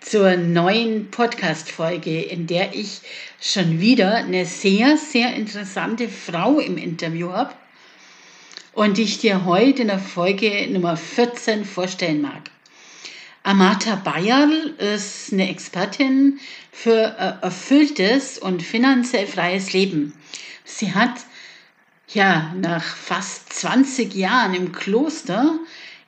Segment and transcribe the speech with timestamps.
[0.00, 3.00] zur neuen Podcast-Folge, in der ich
[3.40, 7.54] schon wieder eine sehr, sehr interessante Frau im Interview habe
[8.72, 12.50] und die ich dir heute in der Folge Nummer 14 vorstellen mag.
[13.42, 16.40] Amata Bayerl ist eine Expertin
[16.72, 16.90] für
[17.42, 20.12] erfülltes und finanziell freies Leben.
[20.64, 21.24] Sie hat
[22.08, 25.58] ja nach fast 20 Jahren im Kloster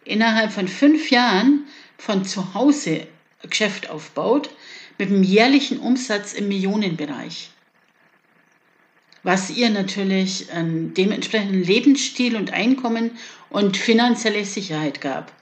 [0.04, 1.66] innerhalb von fünf Jahren
[1.96, 3.06] von zu Hause
[3.48, 4.50] Geschäft aufbaut
[4.98, 7.50] mit einem jährlichen Umsatz im Millionenbereich.
[9.22, 13.12] Was ihr natürlich einen dementsprechenden Lebensstil und Einkommen
[13.50, 15.32] und finanzielle Sicherheit gab.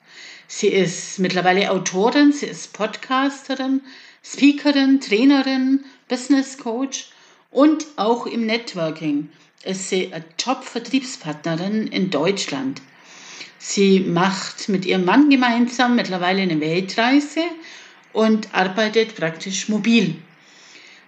[0.46, 3.80] Sie ist mittlerweile Autorin, sie ist Podcasterin,
[4.22, 7.10] Speakerin, Trainerin, Business Coach
[7.50, 9.30] und auch im Networking
[9.64, 12.82] ist sie eine Top-Vertriebspartnerin in Deutschland.
[13.58, 17.42] Sie macht mit ihrem Mann gemeinsam mittlerweile eine Weltreise
[18.12, 20.16] und arbeitet praktisch mobil.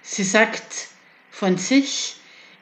[0.03, 0.89] Sie sagt
[1.31, 2.17] von sich,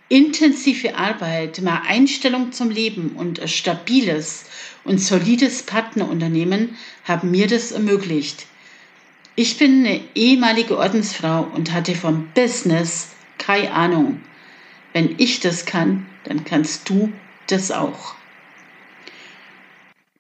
[0.09, 4.45] intensive Arbeit, mehr Einstellung zum Leben und ein stabiles
[4.85, 8.47] und solides Partnerunternehmen haben mir das ermöglicht.
[9.37, 14.21] Ich bin eine ehemalige Ordensfrau und hatte vom Business keine Ahnung.
[14.93, 17.13] Wenn ich das kann, dann kannst du
[17.47, 18.15] das auch.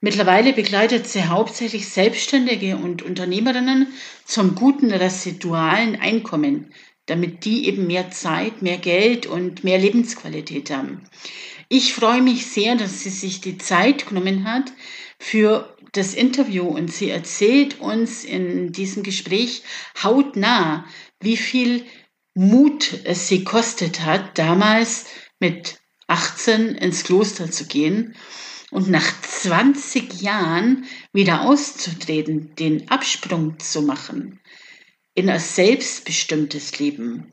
[0.03, 3.89] Mittlerweile begleitet sie hauptsächlich Selbstständige und Unternehmerinnen
[4.25, 6.73] zum guten residualen Einkommen,
[7.05, 11.03] damit die eben mehr Zeit, mehr Geld und mehr Lebensqualität haben.
[11.69, 14.73] Ich freue mich sehr, dass sie sich die Zeit genommen hat
[15.19, 19.63] für das Interview und sie erzählt uns in diesem Gespräch
[20.03, 20.87] hautnah,
[21.21, 21.85] wie viel
[22.35, 25.07] Mut es sie kostet hat, damals
[25.41, 28.15] mit 18 ins Kloster zu gehen
[28.71, 34.41] und nach 20 Jahren wieder auszutreten, den Absprung zu machen
[35.15, 37.33] in ein selbstbestimmtes Leben.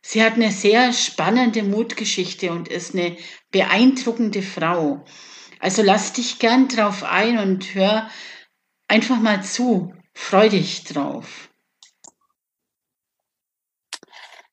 [0.00, 3.16] Sie hat eine sehr spannende Mutgeschichte und ist eine
[3.50, 5.04] beeindruckende Frau.
[5.60, 8.10] Also lass dich gern drauf ein und hör
[8.88, 9.94] einfach mal zu.
[10.14, 11.48] Freu dich drauf.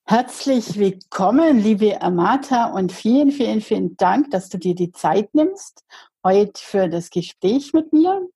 [0.06, 5.84] Herzlich willkommen, liebe Amata, und vielen, vielen, vielen Dank, dass du dir die Zeit nimmst
[6.30, 8.28] heute für das Gespräch mit mir.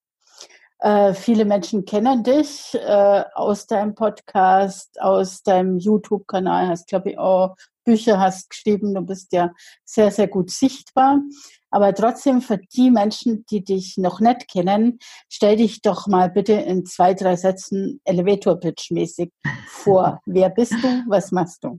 [0.80, 7.18] Äh, viele Menschen kennen dich äh, aus deinem Podcast, aus deinem YouTube-Kanal, hast, glaube ich,
[7.18, 7.54] auch
[7.84, 8.94] Bücher hast geschrieben.
[8.94, 9.52] Du bist ja
[9.84, 11.20] sehr, sehr gut sichtbar.
[11.70, 16.54] Aber trotzdem für die Menschen, die dich noch nicht kennen, stell dich doch mal bitte
[16.54, 19.30] in zwei, drei Sätzen Elevator-Pitch-mäßig
[19.68, 20.20] vor.
[20.26, 21.04] Wer bist du?
[21.08, 21.78] Was machst du?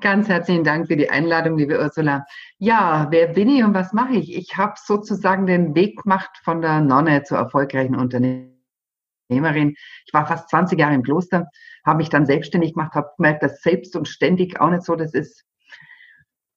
[0.00, 2.26] Ganz herzlichen Dank für die Einladung, liebe Ursula.
[2.58, 4.36] Ja, wer bin ich und was mache ich?
[4.36, 9.74] Ich habe sozusagen den Weg gemacht von der Nonne zur erfolgreichen Unternehmerin.
[10.06, 11.48] Ich war fast 20 Jahre im Kloster,
[11.84, 15.14] habe mich dann selbstständig gemacht, habe gemerkt, dass selbst und ständig auch nicht so das
[15.14, 15.44] ist.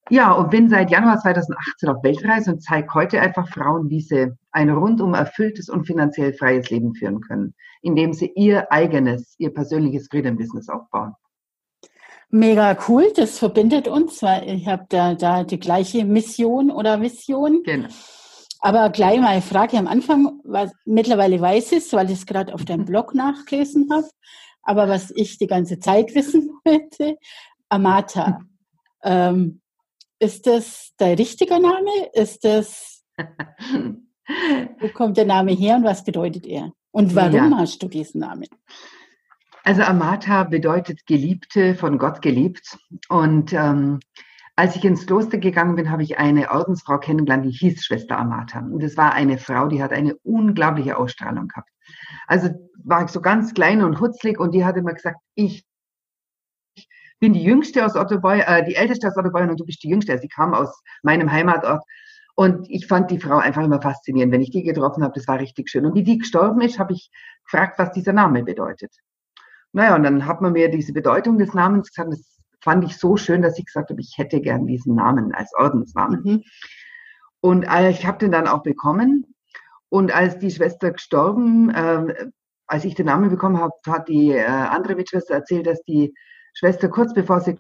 [0.10, 4.34] Ja, und bin seit Januar 2018 auf Weltreise und zeige heute einfach Frauen, wie sie
[4.52, 10.08] ein rundum erfülltes und finanziell freies Leben führen können, indem sie ihr eigenes, ihr persönliches
[10.10, 11.14] Freedom-Business aufbauen.
[12.30, 17.64] Mega cool, das verbindet uns, weil ich habe da, da die gleiche Mission oder Vision.
[17.64, 17.88] Genau.
[18.60, 22.54] Aber gleich mal eine Frage am Anfang, was mittlerweile weiß ist, weil ich es gerade
[22.54, 24.08] auf deinem Blog nachgelesen habe,
[24.64, 27.18] aber was ich die ganze Zeit wissen wollte,
[27.70, 28.42] Amata.
[29.04, 29.62] Ähm,
[30.20, 31.92] ist das dein richtiger Name?
[32.14, 33.04] Ist das,
[34.80, 36.74] wo kommt der Name her und was bedeutet er?
[36.92, 37.58] Und warum ja.
[37.60, 38.48] hast du diesen Namen?
[39.68, 42.78] Also Amata bedeutet Geliebte, von Gott geliebt.
[43.10, 44.00] Und ähm,
[44.56, 48.60] als ich ins Kloster gegangen bin, habe ich eine Ordensfrau kennengelernt, die hieß Schwester Amata.
[48.60, 51.70] Und es war eine Frau, die hat eine unglaubliche Ausstrahlung gehabt.
[52.28, 52.48] Also
[52.82, 55.66] war ich so ganz klein und hutzlig und die hat immer gesagt, ich
[57.20, 60.18] bin die Jüngste aus Ottoboy, äh, die Älteste aus Ottoboy und du bist die Jüngste.
[60.18, 61.84] Sie kam aus meinem Heimatort.
[62.36, 64.32] Und ich fand die Frau einfach immer faszinierend.
[64.32, 65.86] Wenn ich die getroffen habe, das war richtig schön.
[65.86, 67.12] Und wie die gestorben ist, habe ich
[67.44, 68.96] gefragt, was dieser Name bedeutet.
[69.78, 72.12] Naja, und dann hat man mir diese Bedeutung des Namens gesagt.
[72.12, 75.54] Das fand ich so schön, dass ich gesagt habe, ich hätte gern diesen Namen als
[75.54, 76.24] Ordensnamen.
[76.24, 76.44] Mhm.
[77.42, 79.36] Und ich habe den dann auch bekommen.
[79.90, 82.32] Und als die Schwester gestorben, äh,
[82.66, 86.12] als ich den Namen bekommen habe, hat die äh, andere Mitschwester erzählt, dass die
[86.56, 87.60] Schwester kurz bevor sie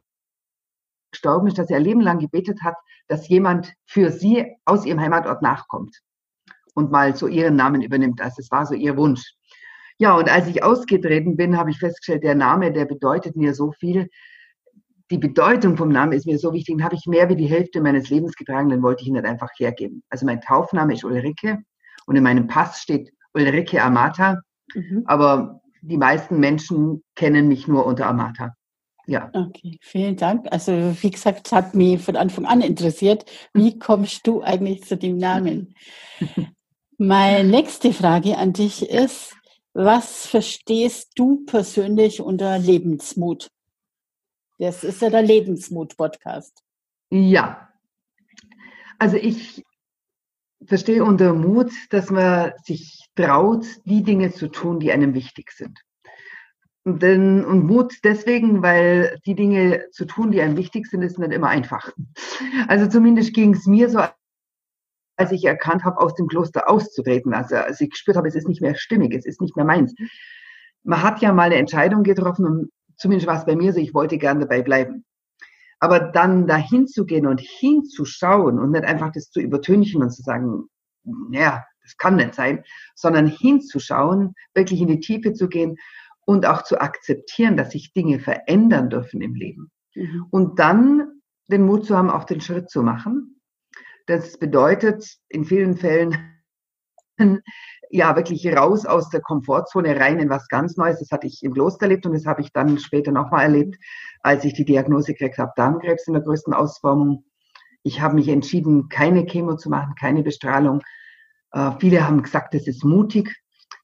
[1.11, 2.77] gestorben ist, dass sie ihr Leben lang gebetet hat,
[3.07, 5.95] dass jemand für sie aus ihrem Heimatort nachkommt
[6.73, 8.21] und mal so ihren Namen übernimmt.
[8.21, 9.36] Also es war so ihr Wunsch.
[9.99, 13.71] Ja, und als ich ausgetreten bin, habe ich festgestellt, der Name, der bedeutet mir so
[13.71, 14.09] viel.
[15.09, 17.81] Die Bedeutung vom Namen ist mir so wichtig, den habe ich mehr wie die Hälfte
[17.81, 20.03] meines Lebens getragen, den wollte ich ihn nicht einfach hergeben.
[20.09, 21.59] Also mein Taufname ist Ulrike
[22.05, 24.41] und in meinem Pass steht Ulrike Amata,
[24.75, 25.03] mhm.
[25.05, 28.53] aber die meisten Menschen kennen mich nur unter Amata.
[29.07, 29.29] Ja.
[29.31, 30.47] Okay, vielen Dank.
[30.51, 34.97] Also wie gesagt, es hat mich von Anfang an interessiert, wie kommst du eigentlich zu
[34.97, 35.73] dem Namen?
[36.97, 39.36] Meine nächste Frage an dich ist,
[39.77, 43.51] was verstehst du persönlich unter Lebensmut?
[44.57, 46.63] Das ist ja der Lebensmut-Podcast.
[47.11, 47.69] Ja.
[48.97, 49.63] Also ich
[50.65, 55.79] verstehe unter Mut, dass man sich traut, die Dinge zu tun, die einem wichtig sind.
[56.83, 61.19] Und, denn, und Mut deswegen, weil die Dinge zu tun, die einem wichtig sind, ist
[61.19, 61.91] nicht immer einfach.
[62.67, 63.99] Also zumindest ging es mir so,
[65.17, 67.33] als ich erkannt habe, aus dem Kloster auszutreten.
[67.33, 69.93] Also als ich gespürt habe, es ist nicht mehr stimmig, es ist nicht mehr meins.
[70.83, 73.93] Man hat ja mal eine Entscheidung getroffen und zumindest war es bei mir so, ich
[73.93, 75.03] wollte gern dabei bleiben.
[75.79, 80.21] Aber dann dahin zu gehen und hinzuschauen und nicht einfach das zu übertünchen und zu
[80.21, 80.65] sagen,
[81.31, 82.63] ja, das kann nicht sein,
[82.95, 85.77] sondern hinzuschauen, wirklich in die Tiefe zu gehen
[86.25, 89.71] und auch zu akzeptieren, dass sich Dinge verändern dürfen im Leben.
[89.95, 90.25] Mhm.
[90.29, 93.36] Und dann den Mut zu haben, auch den Schritt zu machen
[94.07, 96.33] das bedeutet in vielen Fällen
[97.89, 100.99] ja wirklich raus aus der Komfortzone rein in was ganz Neues.
[100.99, 103.77] Das hatte ich im Kloster erlebt und das habe ich dann später nochmal erlebt,
[104.21, 107.25] als ich die Diagnose gekriegt habe, Darmkrebs in der größten Ausformung.
[107.83, 110.81] Ich habe mich entschieden, keine Chemo zu machen, keine Bestrahlung.
[111.51, 113.33] Äh, viele haben gesagt, das ist mutig.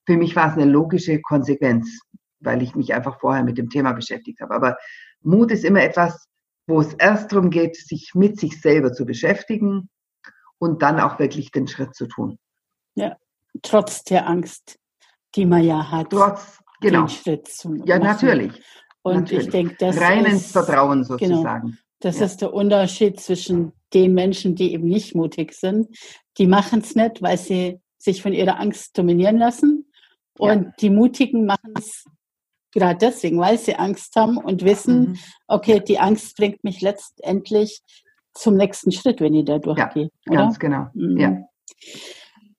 [0.05, 1.99] Für mich war es eine logische Konsequenz,
[2.39, 4.53] weil ich mich einfach vorher mit dem Thema beschäftigt habe.
[4.53, 4.77] Aber
[5.21, 6.27] Mut ist immer etwas,
[6.67, 9.89] wo es erst darum geht, sich mit sich selber zu beschäftigen,
[10.63, 12.37] und dann auch wirklich den Schritt zu tun.
[12.95, 13.17] Ja,
[13.61, 14.79] trotz der Angst,
[15.35, 16.09] die man ja hat.
[16.09, 17.01] Trotz, genau.
[17.01, 18.53] Den Schritt zu Ja, natürlich.
[19.01, 19.45] Und natürlich.
[19.45, 21.67] ich denke, das Rein ist, ins Vertrauen genau, sozusagen.
[21.67, 22.25] Genau, das ja.
[22.25, 25.89] ist der Unterschied zwischen den Menschen, die eben nicht mutig sind.
[26.37, 29.91] Die machen es nicht, weil sie sich von ihrer Angst dominieren lassen.
[30.37, 30.71] Und ja.
[30.79, 32.05] die Mutigen machen es
[32.71, 35.19] gerade deswegen, weil sie Angst haben und wissen, mhm.
[35.47, 37.81] okay, die Angst bringt mich letztendlich
[38.33, 40.11] zum nächsten Schritt, wenn ihr da durchgeht.
[40.25, 40.87] Ja, ganz genau.
[40.93, 41.17] Mhm.
[41.17, 41.37] Ja.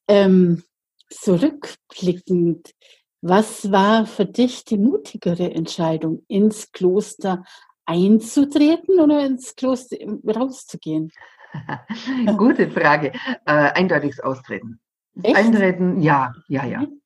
[0.09, 0.63] Ähm,
[1.11, 2.75] zurückblickend,
[3.23, 7.45] was war für dich die mutigere Entscheidung, ins Kloster
[7.87, 11.11] einzutreten oder ins Kloster rauszugehen?
[12.37, 13.13] Gute Frage.
[13.47, 14.81] Äh, eindeutiges Austreten.
[15.23, 15.37] Echt?
[15.37, 16.81] Eintreten, ja, ja, ja.
[16.81, 17.01] Mhm.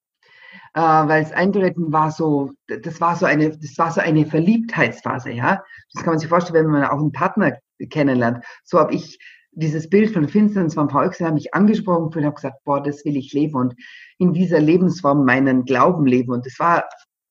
[0.74, 5.30] Äh, weil das Eintreten war so, das war so eine, das war so eine Verliebtheitsphase,
[5.30, 5.62] ja.
[5.92, 8.44] Das kann man sich vorstellen, wenn man auch einen Partner kennenlernt.
[8.64, 9.18] So habe ich
[9.52, 13.32] dieses Bild von Finsternis vom Volksheer mich angesprochen und habe gesagt, boah, das will ich
[13.32, 13.74] leben und
[14.18, 16.32] in dieser Lebensform meinen Glauben leben.
[16.32, 16.84] Und das war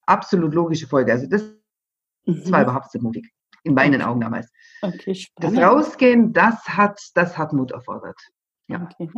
[0.05, 1.11] absolut logische Folge.
[1.11, 1.43] Also das,
[2.25, 2.41] mhm.
[2.41, 3.31] das war überhaupt so mutig.
[3.63, 4.49] In meinen Augen damals.
[4.81, 8.17] Okay, das Rausgehen, das hat, das hat Mut erfordert.
[8.69, 8.85] Ja.
[8.99, 9.09] Okay.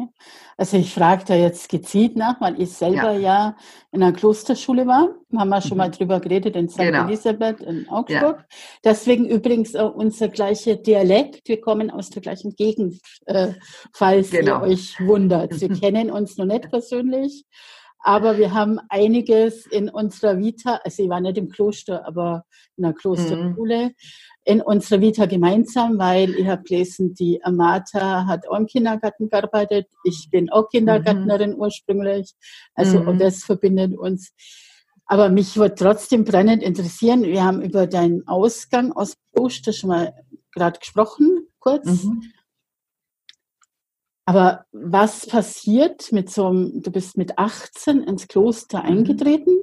[0.58, 3.58] Also ich frage da jetzt gezielt nach, weil ich selber ja, ja
[3.92, 5.10] in einer Klosterschule war.
[5.36, 5.78] Haben wir schon mhm.
[5.78, 6.78] mal drüber geredet in St.
[6.78, 7.06] Genau.
[7.06, 8.38] Elisabeth in Augsburg.
[8.38, 8.46] Ja.
[8.84, 11.48] Deswegen übrigens auch unser gleicher Dialekt.
[11.48, 13.54] Wir kommen aus der gleichen Gegend, äh,
[13.92, 14.64] falls genau.
[14.66, 15.60] ihr euch wundert.
[15.60, 17.44] Wir kennen uns noch nicht persönlich,
[18.02, 22.44] aber wir haben einiges in unserer Vita, also ich war nicht im Kloster, aber
[22.78, 23.88] in einer Klosterschule.
[23.88, 23.96] Mhm
[24.50, 29.88] in unserer Vita gemeinsam, weil ich habe gelesen, die Amata hat auch im Kindergarten gearbeitet.
[30.04, 31.60] Ich bin auch Kindergärtnerin mhm.
[31.60, 32.34] ursprünglich.
[32.74, 33.08] Also mhm.
[33.10, 34.34] und das verbindet uns.
[35.06, 37.22] Aber mich würde trotzdem brennend interessieren.
[37.22, 40.16] Wir haben über deinen Ausgang aus Kloster schon mal
[40.52, 41.86] gerade gesprochen, kurz.
[41.86, 42.24] Mhm.
[44.26, 48.90] Aber was passiert mit so einem, du bist mit 18 ins Kloster mhm.
[48.90, 49.59] eingetreten?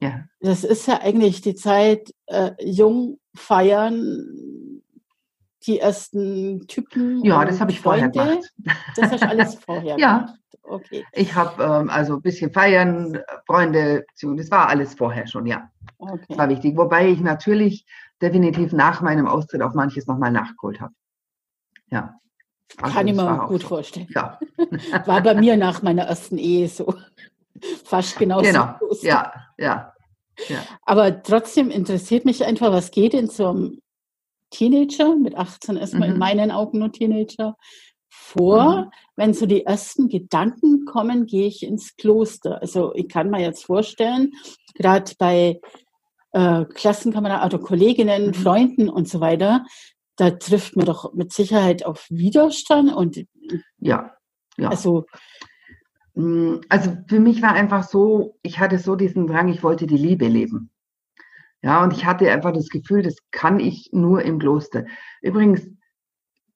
[0.00, 0.24] Ja.
[0.40, 4.82] Das ist ja eigentlich die Zeit, äh, jung feiern,
[5.66, 7.22] die ersten Typen.
[7.24, 8.10] Ja, das habe ich Freunde.
[8.14, 8.52] vorher gemacht.
[8.96, 10.18] Das hast du alles vorher ja.
[10.18, 10.40] gemacht.
[10.62, 11.04] Okay.
[11.12, 15.68] Ich habe ähm, also ein bisschen feiern, Freunde, das war alles vorher schon, ja.
[15.98, 16.24] Okay.
[16.28, 16.76] Das war wichtig.
[16.76, 17.84] Wobei ich natürlich
[18.22, 20.94] definitiv nach meinem Austritt auf manches nochmal nachgeholt habe.
[21.90, 22.20] Ja.
[22.80, 23.68] Also Kann ich mir gut so.
[23.68, 24.08] vorstellen.
[24.14, 24.38] Ja.
[25.06, 26.94] War bei mir nach meiner ersten Ehe so.
[27.84, 28.44] Fast genauso.
[28.44, 28.78] Genau.
[29.02, 29.89] Ja, ja.
[30.82, 33.80] Aber trotzdem interessiert mich einfach, was geht in so einem
[34.50, 36.14] Teenager, mit 18 ist man mhm.
[36.14, 37.56] in meinen Augen nur Teenager,
[38.08, 38.90] vor, mhm.
[39.16, 42.60] wenn so die ersten Gedanken kommen, gehe ich ins Kloster.
[42.60, 44.32] Also ich kann mir jetzt vorstellen,
[44.74, 45.60] gerade bei
[46.32, 48.34] äh, Klassenkameraden, also Kolleginnen, mhm.
[48.34, 49.64] Freunden und so weiter,
[50.16, 53.24] da trifft man doch mit Sicherheit auf Widerstand und
[53.78, 54.12] ja,
[54.58, 54.68] ja.
[54.68, 55.06] Also
[56.68, 60.26] also für mich war einfach so, ich hatte so diesen Drang, ich wollte die Liebe
[60.26, 60.70] leben.
[61.62, 64.86] Ja, und ich hatte einfach das Gefühl, das kann ich nur im Kloster.
[65.20, 65.68] Übrigens,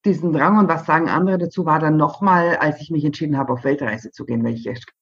[0.05, 3.53] diesen Drang und was sagen andere dazu war dann nochmal, als ich mich entschieden habe,
[3.53, 4.93] auf Weltreise zu gehen, weil ich echt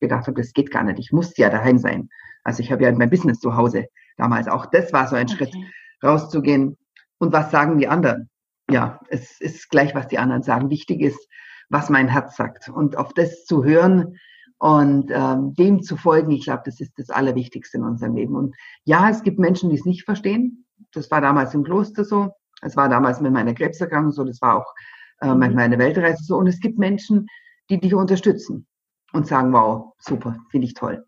[0.00, 0.98] gedacht habe, das geht gar nicht.
[0.98, 2.08] Ich musste ja daheim sein.
[2.42, 3.86] Also ich habe ja mein Business zu Hause
[4.16, 4.48] damals.
[4.48, 5.36] Auch das war so ein okay.
[5.36, 5.54] Schritt,
[6.02, 6.76] rauszugehen.
[7.18, 8.30] Und was sagen die anderen?
[8.70, 10.70] Ja, es ist gleich, was die anderen sagen.
[10.70, 11.28] Wichtig ist,
[11.70, 12.68] was mein Herz sagt.
[12.68, 14.18] Und auf das zu hören
[14.58, 18.36] und ähm, dem zu folgen, ich glaube, das ist das Allerwichtigste in unserem Leben.
[18.36, 20.66] Und ja, es gibt Menschen, die es nicht verstehen.
[20.92, 22.32] Das war damals im Kloster so.
[22.60, 24.24] Es war damals mit meiner Krebserkrankung so.
[24.24, 24.74] Das war auch
[25.22, 25.56] äh, mit mhm.
[25.56, 26.36] meiner Weltreise so.
[26.36, 27.26] Und es gibt Menschen,
[27.70, 28.66] die dich unterstützen
[29.12, 31.06] und sagen, wow, super, finde ich toll.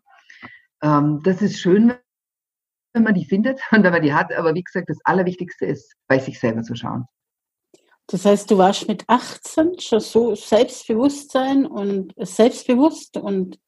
[0.81, 1.93] Ähm, das ist schön,
[2.93, 4.33] wenn man die findet und wenn man die hat.
[4.33, 7.05] Aber wie gesagt, das Allerwichtigste ist, bei sich selber zu schauen.
[8.07, 13.59] Das heißt, du warst mit 18 schon so Selbstbewusstsein und selbstbewusst und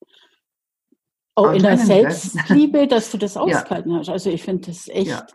[1.36, 4.00] auch in der Selbstliebe, dass du das ausgehalten ja.
[4.00, 4.10] hast.
[4.10, 5.25] Also ich finde das echt, ja.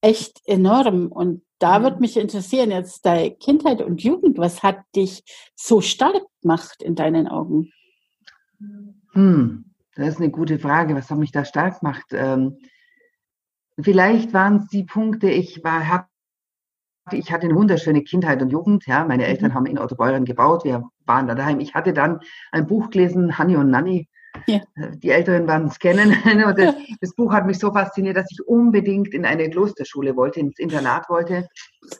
[0.00, 1.10] echt enorm.
[1.10, 1.82] Und da mhm.
[1.84, 6.94] würde mich interessieren, jetzt deine Kindheit und Jugend, was hat dich so stark gemacht in
[6.94, 7.72] deinen Augen?
[9.12, 10.94] Hm, das ist eine gute Frage.
[10.94, 12.06] Was hat mich da stark gemacht?
[12.10, 12.58] Ähm,
[13.80, 16.08] vielleicht waren es die Punkte, ich war, hab,
[17.12, 18.86] ich hatte eine wunderschöne Kindheit und Jugend.
[18.86, 19.54] Ja, meine Eltern mhm.
[19.54, 20.64] haben in Autobeuren gebaut.
[20.64, 21.60] Wir waren da daheim.
[21.60, 22.20] Ich hatte dann
[22.52, 24.08] ein Buch gelesen, Hanni und Nanni.
[24.46, 24.60] Ja.
[24.76, 26.16] Äh, die Älteren werden es kennen.
[26.56, 30.58] Das, das, Buch hat mich so fasziniert, dass ich unbedingt in eine Klosterschule wollte, ins
[30.58, 31.48] Internat wollte.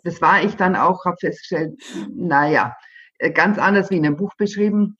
[0.02, 1.80] Das war ich dann auch, habe festgestellt,
[2.14, 2.74] naja,
[3.18, 4.96] äh, ganz anders wie in einem Buch beschrieben.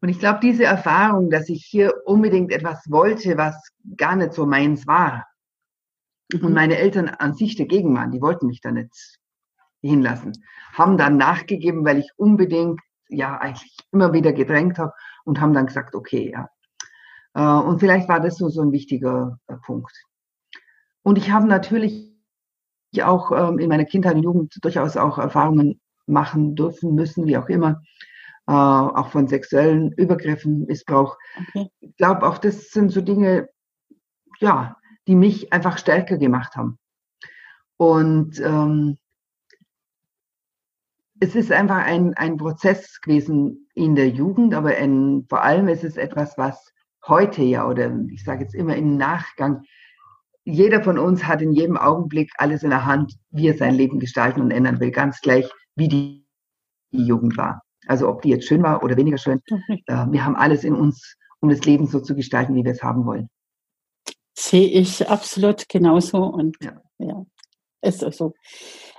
[0.00, 3.56] Und ich glaube, diese Erfahrung, dass ich hier unbedingt etwas wollte, was
[3.96, 5.26] gar nicht so meins war.
[6.32, 9.18] Und meine Eltern an sich dagegen waren, die wollten mich da nicht
[9.80, 10.32] hinlassen,
[10.72, 14.92] haben dann nachgegeben, weil ich unbedingt, ja, eigentlich immer wieder gedrängt habe
[15.24, 16.48] und haben dann gesagt, okay, ja.
[17.34, 19.92] Äh, und vielleicht war das so, so ein wichtiger äh, Punkt.
[21.02, 22.12] Und ich habe natürlich
[23.00, 27.48] auch ähm, in meiner Kindheit und Jugend durchaus auch Erfahrungen machen dürfen, müssen, wie auch
[27.48, 27.82] immer,
[28.48, 31.16] äh, auch von sexuellen Übergriffen, Missbrauch.
[31.48, 31.68] Okay.
[31.80, 33.48] Ich glaube, auch das sind so Dinge,
[34.40, 36.78] ja, die mich einfach stärker gemacht haben.
[37.76, 38.98] Und ähm,
[41.20, 45.84] es ist einfach ein, ein Prozess gewesen in der Jugend, aber ein, vor allem ist
[45.84, 46.72] es etwas, was
[47.06, 49.62] heute ja, oder ich sage jetzt immer im Nachgang,
[50.44, 53.98] jeder von uns hat in jedem Augenblick alles in der Hand, wie er sein Leben
[53.98, 56.26] gestalten und ändern will, ganz gleich, wie die,
[56.92, 57.62] die Jugend war.
[57.86, 59.40] Also ob die jetzt schön war oder weniger schön.
[59.86, 62.82] Äh, wir haben alles in uns, um das Leben so zu gestalten, wie wir es
[62.82, 63.28] haben wollen.
[64.38, 67.26] Sehe ich absolut genauso und ja, ja
[67.86, 68.34] ist so.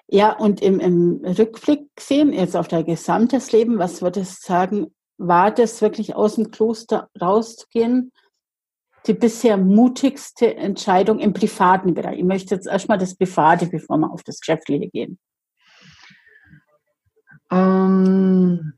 [0.08, 4.96] Ja, und im, im Rückblick sehen, jetzt auf dein gesamtes Leben, was würdest du sagen,
[5.18, 8.12] war das wirklich aus dem Kloster rauszugehen?
[9.06, 12.20] Die bisher mutigste Entscheidung im privaten Bereich.
[12.20, 15.20] Ich möchte jetzt erstmal das Private, bevor wir auf das Geschäftliche gehen.
[17.52, 18.74] Ähm,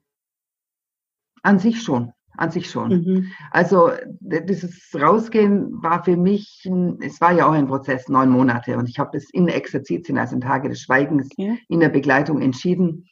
[1.42, 2.90] an sich schon, an sich schon.
[2.90, 3.32] Mhm.
[3.52, 3.92] Also
[4.22, 6.68] dieses Rausgehen war für mich,
[7.02, 10.36] es war ja auch ein Prozess, neun Monate und ich habe das in Exerzitien, also
[10.36, 11.56] in Tage des Schweigens, ja.
[11.68, 13.08] in der Begleitung entschieden.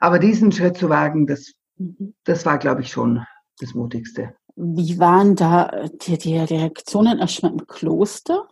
[0.00, 2.14] Aber diesen Schritt zu wagen, das, mhm.
[2.24, 3.24] das war, glaube ich, schon
[3.58, 4.34] das Mutigste.
[4.56, 8.46] Wie waren da die, die Reaktionen erstmal im Kloster?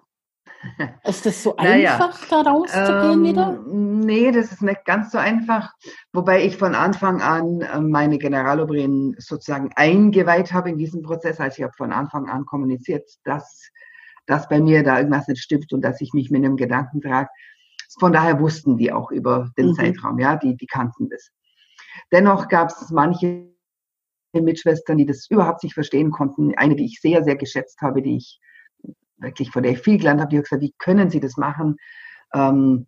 [1.05, 3.63] Ist das so einfach, naja, da rauszugehen ähm, wieder?
[3.67, 5.73] Nee, das ist nicht ganz so einfach.
[6.13, 11.41] Wobei ich von Anfang an äh, meine Generalobrin sozusagen eingeweiht habe in diesen Prozess.
[11.41, 13.71] Also ich habe von Anfang an kommuniziert, dass,
[14.27, 17.29] dass bei mir da irgendwas nicht stimmt und dass ich mich mit einem Gedanken trage.
[17.99, 19.75] Von daher wussten die auch über den mhm.
[19.75, 21.31] Zeitraum, ja, die, die kannten das.
[22.11, 23.53] Dennoch gab es manche
[24.33, 26.55] Mitschwestern, die das überhaupt nicht verstehen konnten.
[26.57, 28.41] Eine, die ich sehr, sehr geschätzt habe, die ich
[29.23, 31.77] wirklich, von der ich viel gelernt habe, die hat gesagt, wie können Sie das machen?
[32.35, 32.87] Ähm,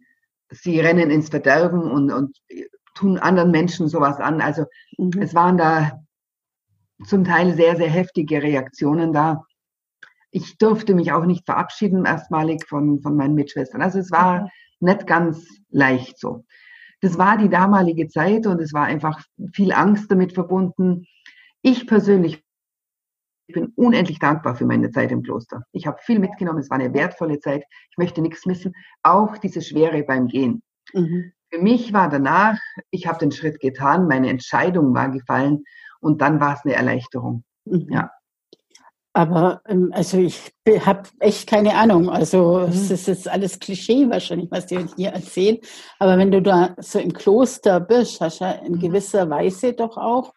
[0.50, 2.36] sie rennen ins Verderben und, und
[2.94, 4.40] tun anderen Menschen sowas an.
[4.40, 4.66] Also
[4.98, 5.20] mhm.
[5.20, 6.00] es waren da
[7.06, 9.44] zum Teil sehr, sehr heftige Reaktionen da.
[10.30, 13.82] Ich durfte mich auch nicht verabschieden erstmalig von, von meinen Mitschwestern.
[13.82, 14.48] Also es war mhm.
[14.80, 16.44] nicht ganz leicht so.
[17.00, 19.20] Das war die damalige Zeit und es war einfach
[19.52, 21.06] viel Angst damit verbunden.
[21.60, 22.43] Ich persönlich
[23.46, 25.64] ich bin unendlich dankbar für meine Zeit im Kloster.
[25.72, 27.64] Ich habe viel mitgenommen, es war eine wertvolle Zeit.
[27.90, 28.72] Ich möchte nichts missen,
[29.02, 30.62] auch diese Schwere beim Gehen.
[30.92, 31.32] Mhm.
[31.50, 32.58] Für mich war danach,
[32.90, 35.64] ich habe den Schritt getan, meine Entscheidung war gefallen
[36.00, 37.44] und dann war es eine Erleichterung.
[37.64, 37.86] Mhm.
[37.90, 38.10] Ja.
[39.16, 42.10] Aber ähm, also ich habe echt keine Ahnung.
[42.10, 42.72] Also mhm.
[42.72, 45.58] es ist jetzt alles Klischee wahrscheinlich, was die hier erzählen.
[46.00, 48.80] Aber wenn du da so im Kloster bist, hast du ja in mhm.
[48.80, 50.34] gewisser Weise doch auch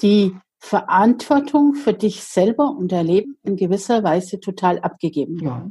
[0.00, 0.34] die
[0.66, 5.38] Verantwortung für dich selber und dein Leben in gewisser Weise total abgegeben.
[5.38, 5.70] Ja.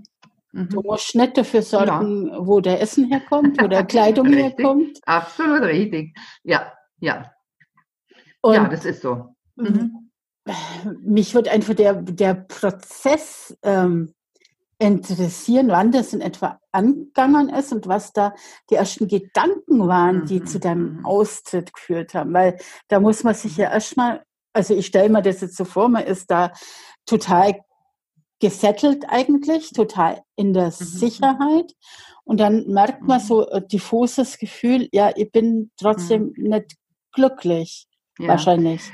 [0.52, 0.70] Mhm.
[0.70, 2.48] Du musst nicht dafür sorgen, ja.
[2.48, 5.00] wo der Essen herkommt, wo der Kleidung herkommt.
[5.06, 6.18] Absolut richtig.
[6.44, 7.32] Ja, ja.
[8.42, 9.36] Und ja, das ist so.
[9.56, 10.06] Mhm
[11.02, 14.14] mich würde einfach der, der Prozess ähm,
[14.78, 18.36] interessieren, wann das in etwa angegangen ist und was da
[18.70, 20.46] die ersten Gedanken waren, die mhm.
[20.46, 21.06] zu deinem mhm.
[21.06, 22.34] Austritt geführt haben.
[22.34, 22.58] Weil
[22.90, 24.24] da muss man sich ja erstmal,
[24.56, 26.52] also ich stelle mir das jetzt so vor, man ist da
[27.06, 27.60] total
[28.40, 30.72] gesettelt eigentlich, total in der mhm.
[30.72, 31.74] Sicherheit.
[32.24, 36.76] Und dann merkt man so ein diffuses Gefühl, ja, ich bin trotzdem nicht
[37.14, 38.30] glücklich, ja.
[38.30, 38.92] wahrscheinlich.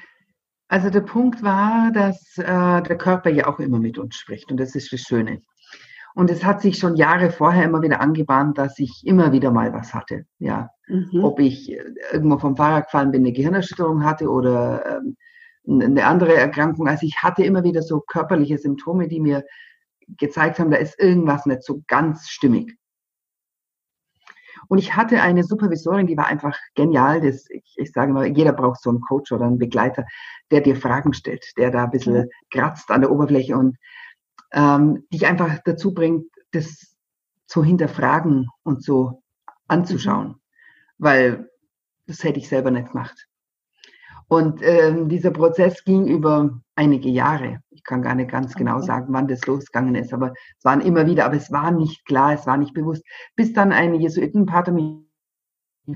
[0.67, 2.43] Also der Punkt war, dass äh,
[2.81, 5.41] der Körper ja auch immer mit uns spricht und das ist das Schöne.
[6.13, 9.71] Und es hat sich schon Jahre vorher immer wieder angebahnt, dass ich immer wieder mal
[9.73, 10.25] was hatte.
[10.39, 11.23] Ja, mhm.
[11.23, 15.15] ob ich äh, irgendwo vom Fahrrad gefallen bin, eine Gehirnerschütterung hatte oder ähm,
[15.67, 16.87] eine andere Erkrankung.
[16.87, 19.45] Also ich hatte immer wieder so körperliche Symptome, die mir
[20.17, 22.77] gezeigt haben, da ist irgendwas nicht so ganz stimmig.
[24.67, 27.21] Und ich hatte eine Supervisorin, die war einfach genial.
[27.21, 30.05] Das, ich, ich sage mal, jeder braucht so einen Coach oder einen Begleiter,
[30.49, 33.77] der dir Fragen stellt, der da ein bisschen kratzt an der Oberfläche und
[34.53, 36.95] ähm, dich einfach dazu bringt, das
[37.47, 39.21] zu hinterfragen und so
[39.67, 40.27] anzuschauen.
[40.27, 40.35] Mhm.
[40.97, 41.49] Weil
[42.07, 43.27] das hätte ich selber nicht gemacht.
[44.31, 47.59] Und ähm, dieser Prozess ging über einige Jahre.
[47.69, 51.05] Ich kann gar nicht ganz genau sagen, wann das losgegangen ist, aber es waren immer
[51.05, 53.03] wieder, aber es war nicht klar, es war nicht bewusst,
[53.35, 55.03] bis dann ein Jesuitenpater mich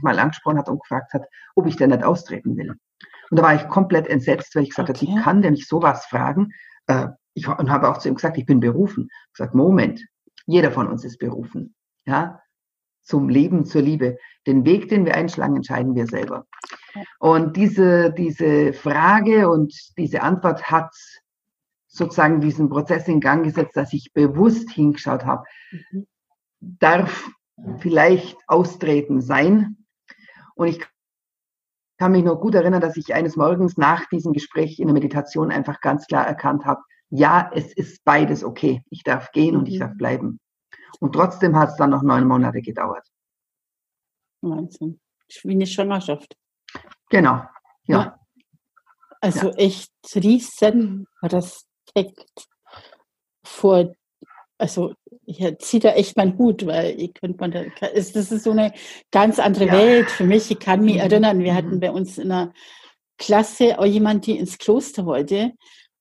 [0.01, 2.71] mal angesprochen hat und gefragt hat, ob ich denn nicht austreten will.
[2.71, 5.05] Und da war ich komplett entsetzt, weil ich gesagt okay.
[5.05, 6.51] habe, wie kann der mich sowas fragen?
[6.87, 9.07] Äh, ich, und habe auch zu ihm gesagt, ich bin berufen.
[9.27, 10.05] Ich gesagt, Moment,
[10.45, 11.73] jeder von uns ist berufen.
[12.05, 12.41] Ja,
[13.01, 14.17] zum Leben, zur Liebe.
[14.45, 16.45] Den Weg, den wir einschlagen, entscheiden wir selber.
[17.19, 20.93] Und diese, diese Frage und diese Antwort hat
[21.87, 25.43] sozusagen diesen Prozess in Gang gesetzt, dass ich bewusst hingeschaut habe.
[25.71, 26.07] Mhm.
[26.59, 27.29] Darf
[27.79, 29.77] vielleicht austreten sein.
[30.55, 30.85] Und ich
[31.97, 35.51] kann mich noch gut erinnern, dass ich eines Morgens nach diesem Gespräch in der Meditation
[35.51, 38.83] einfach ganz klar erkannt habe, ja, es ist beides okay.
[38.89, 39.97] Ich darf gehen und ich darf mhm.
[39.97, 40.39] bleiben.
[40.99, 43.07] Und trotzdem hat es dann noch neun Monate gedauert.
[44.41, 44.99] Wahnsinn.
[45.43, 46.35] Wie eine Schwangerschaft.
[47.09, 47.41] Genau,
[47.85, 47.99] ja.
[47.99, 48.19] ja.
[49.21, 49.55] Also ja.
[49.55, 52.47] echt riesen Respekt
[53.43, 53.93] vor,
[54.57, 54.93] also
[55.25, 58.73] ich ziehe da echt meinen Hut, weil ich könnte man da, das ist so eine
[59.11, 59.73] ganz andere ja.
[59.73, 60.51] Welt für mich.
[60.51, 61.01] Ich kann mich mhm.
[61.01, 61.79] erinnern, wir hatten mhm.
[61.79, 62.53] bei uns in einer
[63.17, 65.53] Klasse auch jemand, die ins Kloster wollte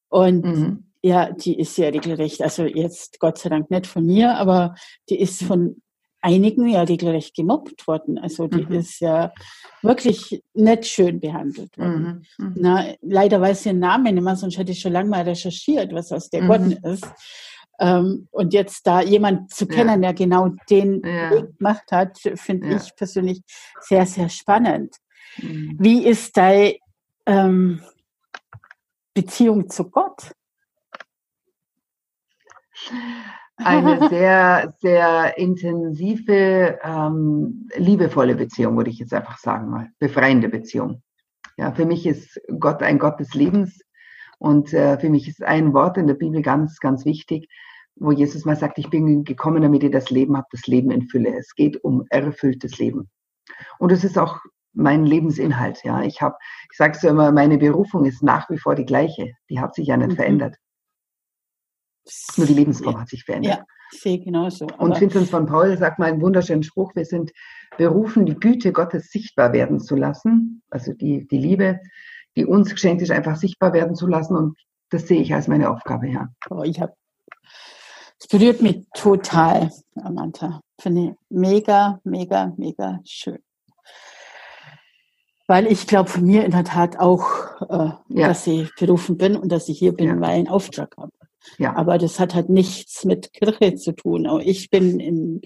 [0.09, 0.91] und mhm.
[1.03, 4.75] ja, die ist ja regelrecht, also jetzt Gott sei Dank nicht von mir, aber
[5.09, 5.47] die ist mhm.
[5.47, 5.83] von
[6.25, 8.19] einigen ja regelrecht gemobbt worden.
[8.19, 8.73] Also die mhm.
[8.73, 9.33] ist ja
[9.83, 12.27] wirklich nicht schön behandelt worden.
[12.39, 12.47] Mhm.
[12.47, 12.55] Mhm.
[12.57, 15.93] Na, leider weiß ich den Namen nicht mehr, sonst hätte ich schon lange mal recherchiert,
[15.93, 16.47] was aus der mhm.
[16.47, 17.07] geworden ist.
[17.79, 20.13] Ähm, und jetzt da jemand zu kennen, ja.
[20.13, 21.31] der genau den ja.
[21.31, 22.77] Weg gemacht hat, finde ja.
[22.77, 23.43] ich persönlich
[23.81, 24.97] sehr, sehr spannend.
[25.37, 25.77] Mhm.
[25.79, 26.77] Wie ist deine
[27.27, 27.83] ähm,
[29.13, 30.33] Beziehung zu Gott?
[33.57, 39.91] Eine sehr, sehr intensive, ähm, liebevolle Beziehung, würde ich jetzt einfach sagen mal.
[39.99, 41.03] Befreiende Beziehung.
[41.57, 43.81] Ja, für mich ist Gott ein Gott des Lebens.
[44.39, 47.49] Und äh, für mich ist ein Wort in der Bibel ganz, ganz wichtig,
[47.97, 51.09] wo Jesus mal sagt, ich bin gekommen, damit ihr das Leben habt, das Leben in
[51.09, 51.37] Fülle.
[51.39, 53.09] Es geht um erfülltes Leben.
[53.79, 54.41] Und es ist auch
[54.73, 55.85] mein Lebensinhalt.
[55.85, 56.37] Ja, ich habe,
[56.71, 59.33] ich sage so immer, meine Berufung ist nach wie vor die gleiche.
[59.49, 60.17] Die hat sich ja nicht mhm.
[60.17, 60.57] verändert.
[62.37, 63.59] Nur die Lebensform hat sich verändert.
[63.59, 64.67] Ja, sehe genauso.
[64.79, 67.33] Und Vincent von Paul sagt mal einen wunderschönen Spruch, wir sind
[67.77, 71.81] berufen, die Güte Gottes sichtbar werden zu lassen, also die, die Liebe,
[72.37, 74.37] die uns geschenkt ist, einfach sichtbar werden zu lassen.
[74.37, 74.59] Und
[74.91, 76.29] das sehe ich als meine Aufgabe, ja.
[76.51, 76.95] Oh, ich habe
[78.25, 80.61] es berührt mich total, Amanda.
[80.81, 83.39] Finde ich mega, mega, mega schön.
[85.47, 87.27] Weil ich glaube von mir in der Tat auch,
[87.69, 88.29] äh, ja.
[88.29, 90.21] dass ich berufen bin und dass ich hier bin, ja.
[90.21, 91.13] weil ich einen Auftrag habe.
[91.59, 91.77] Ja.
[91.77, 94.27] Aber das hat halt nichts mit Kirche zu tun.
[94.27, 95.43] Auch ich bin in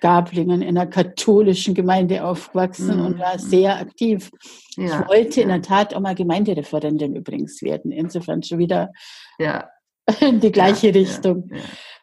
[0.00, 3.06] Gablingen in einer katholischen Gemeinde aufgewachsen mhm.
[3.06, 4.30] und war sehr aktiv.
[4.76, 5.00] Ja.
[5.00, 7.92] Ich wollte in der Tat auch mal Gemeindereferentin übrigens werden.
[7.92, 8.90] Insofern schon wieder
[9.38, 9.68] ja.
[10.20, 11.50] in die gleiche ja, Richtung.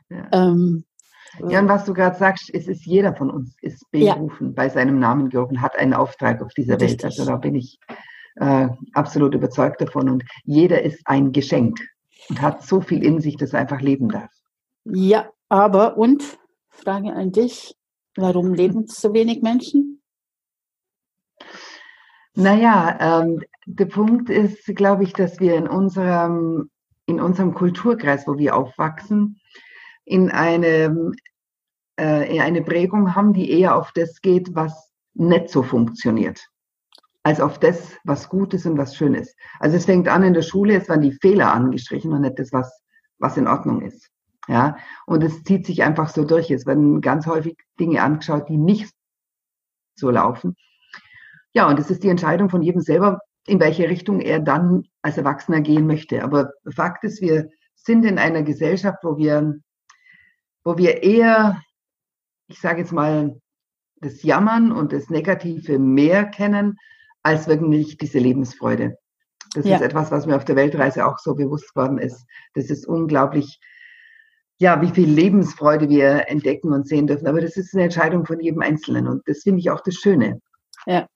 [0.10, 0.86] Ja, ähm,
[1.50, 5.00] ja, und was du gerade sagst, es ist jeder von uns ist berufen, bei seinem
[5.00, 7.04] Namen gerufen, hat einen Auftrag auf dieser Richtig.
[7.04, 7.06] Welt.
[7.06, 7.80] Also da bin ich
[8.38, 10.10] äh, absolut überzeugt davon.
[10.10, 11.80] Und jeder ist ein Geschenk.
[12.30, 14.32] Und hat so viel in sich, dass er einfach leben darf.
[14.86, 16.38] Ja, aber und,
[16.70, 17.76] Frage an dich,
[18.16, 20.02] warum leben so wenig Menschen?
[22.36, 26.70] Naja, ähm, der Punkt ist, glaube ich, dass wir in unserem,
[27.06, 29.40] in unserem Kulturkreis, wo wir aufwachsen,
[30.06, 31.14] in eine,
[32.00, 36.48] äh, in eine Prägung haben, die eher auf das geht, was nicht so funktioniert,
[37.28, 39.36] als auf das, was gut ist und was schön ist.
[39.60, 42.54] Also es fängt an in der Schule, es werden die Fehler angestrichen und nicht das,
[42.54, 42.86] was,
[43.20, 44.10] was in Ordnung ist.
[44.48, 46.50] Ja, und es zieht sich einfach so durch.
[46.52, 48.94] Es werden ganz häufig Dinge angeschaut, die nicht
[49.96, 50.56] so laufen.
[51.52, 55.18] Ja, und es ist die Entscheidung von jedem selber, in welche Richtung er dann als
[55.18, 56.24] Erwachsener gehen möchte.
[56.24, 59.60] Aber Fakt ist, wir sind in einer Gesellschaft, wo wir,
[60.64, 61.62] wo wir eher,
[62.48, 63.42] ich sage jetzt mal,
[63.98, 66.78] das Jammern und das Negative mehr kennen,
[67.28, 68.98] als wirklich diese Lebensfreude.
[69.54, 69.76] Das ja.
[69.76, 72.26] ist etwas, was mir auf der Weltreise auch so bewusst worden ist.
[72.54, 73.60] Das ist unglaublich,
[74.60, 77.28] ja, wie viel Lebensfreude wir entdecken und sehen dürfen.
[77.28, 80.42] Aber das ist eine Entscheidung von jedem Einzelnen und das finde ich auch das Schöne.
[80.86, 81.08] Ja.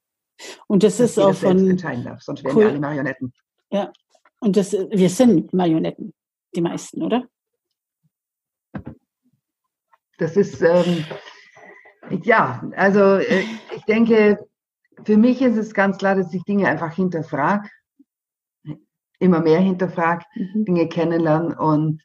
[0.67, 1.69] Und das ist auch von.
[1.69, 2.63] entscheiden darf, sonst wären cool.
[2.63, 3.33] wir alle Marionetten.
[3.69, 3.91] Ja.
[4.39, 6.13] Und das, wir sind Marionetten,
[6.55, 7.27] die meisten, oder?
[10.17, 11.05] Das ist, ähm,
[12.23, 13.43] ja, also äh,
[13.75, 14.39] ich denke,
[15.03, 17.69] für mich ist es ganz klar, dass ich Dinge einfach hinterfrage,
[19.19, 20.65] immer mehr hinterfrage, mhm.
[20.65, 22.01] Dinge kennenlernen und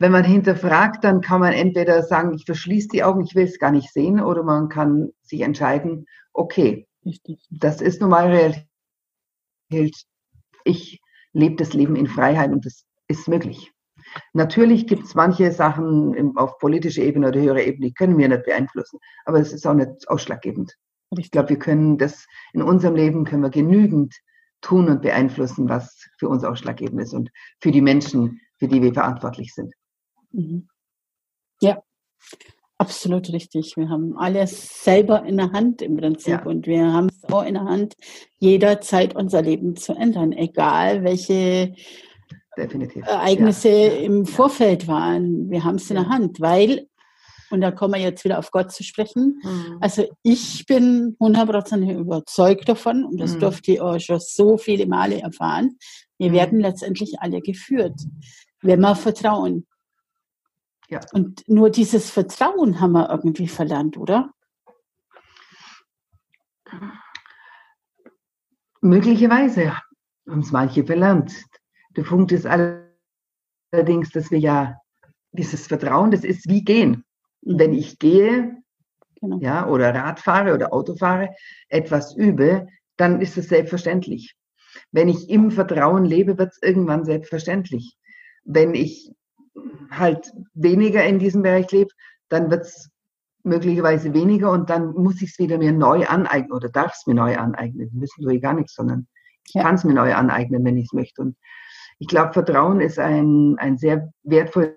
[0.00, 3.58] wenn man hinterfragt, dann kann man entweder sagen, ich verschließe die Augen, ich will es
[3.58, 7.44] gar nicht sehen, oder man kann sich entscheiden, okay, Richtig.
[7.50, 10.06] das ist nun mal Realität.
[10.64, 11.00] Ich
[11.32, 13.72] lebe das Leben in Freiheit und das ist möglich.
[14.32, 18.44] Natürlich gibt es manche Sachen auf politischer Ebene oder höherer Ebene, die können wir nicht
[18.44, 20.74] beeinflussen, aber es ist auch nicht ausschlaggebend.
[21.16, 24.14] Ich glaube, wir können das in unserem Leben können wir genügend
[24.60, 28.92] tun und beeinflussen, was für uns ausschlaggebend ist und für die Menschen, für die wir
[28.92, 29.72] verantwortlich sind.
[30.32, 30.68] Mhm.
[31.60, 31.82] Ja,
[32.76, 33.76] absolut richtig.
[33.76, 36.44] Wir haben alles selber in der Hand im Prinzip ja.
[36.44, 37.94] und wir haben es auch in der Hand,
[38.38, 41.74] jederzeit unser Leben zu ändern, egal welche
[42.56, 43.06] Definitiv.
[43.06, 43.92] Ereignisse ja.
[43.98, 45.50] im Vorfeld waren.
[45.50, 46.87] Wir haben es in der Hand, weil,
[47.50, 49.78] und da kommen wir jetzt wieder auf Gott zu sprechen, mhm.
[49.80, 53.40] also ich bin hundertprozentig überzeugt davon, und das mhm.
[53.40, 55.78] durfte ich auch schon so viele Male erfahren,
[56.18, 56.34] wir mhm.
[56.34, 58.00] werden letztendlich alle geführt,
[58.62, 59.66] wenn wir vertrauen.
[60.88, 61.00] Ja.
[61.12, 64.30] Und nur dieses Vertrauen haben wir irgendwie verlernt, oder?
[68.80, 69.74] Möglicherweise
[70.28, 71.34] haben es manche verlernt.
[71.96, 74.80] Der Punkt ist allerdings, dass wir ja
[75.32, 77.04] dieses Vertrauen, das ist wie gehen.
[77.42, 77.58] Mhm.
[77.58, 78.56] Wenn ich gehe,
[79.20, 79.38] genau.
[79.40, 81.30] ja, oder Rad fahre oder Auto fahre,
[81.68, 84.34] etwas übe, dann ist es selbstverständlich.
[84.92, 87.96] Wenn ich im Vertrauen lebe, wird es irgendwann selbstverständlich.
[88.44, 89.12] Wenn ich
[89.90, 91.90] halt weniger in diesem Bereich lebe,
[92.28, 92.90] dann wird es
[93.44, 97.14] möglicherweise weniger und dann muss ich es wieder mir neu aneignen oder darf es mir
[97.14, 97.90] neu aneignen.
[97.92, 99.06] Müssen tue ich gar nichts, sondern
[99.46, 99.62] ich ja.
[99.62, 101.22] kann es mir neu aneignen, wenn ich es möchte.
[101.22, 101.36] Und
[101.98, 104.74] ich glaube, Vertrauen ist ein, ein sehr wertvolles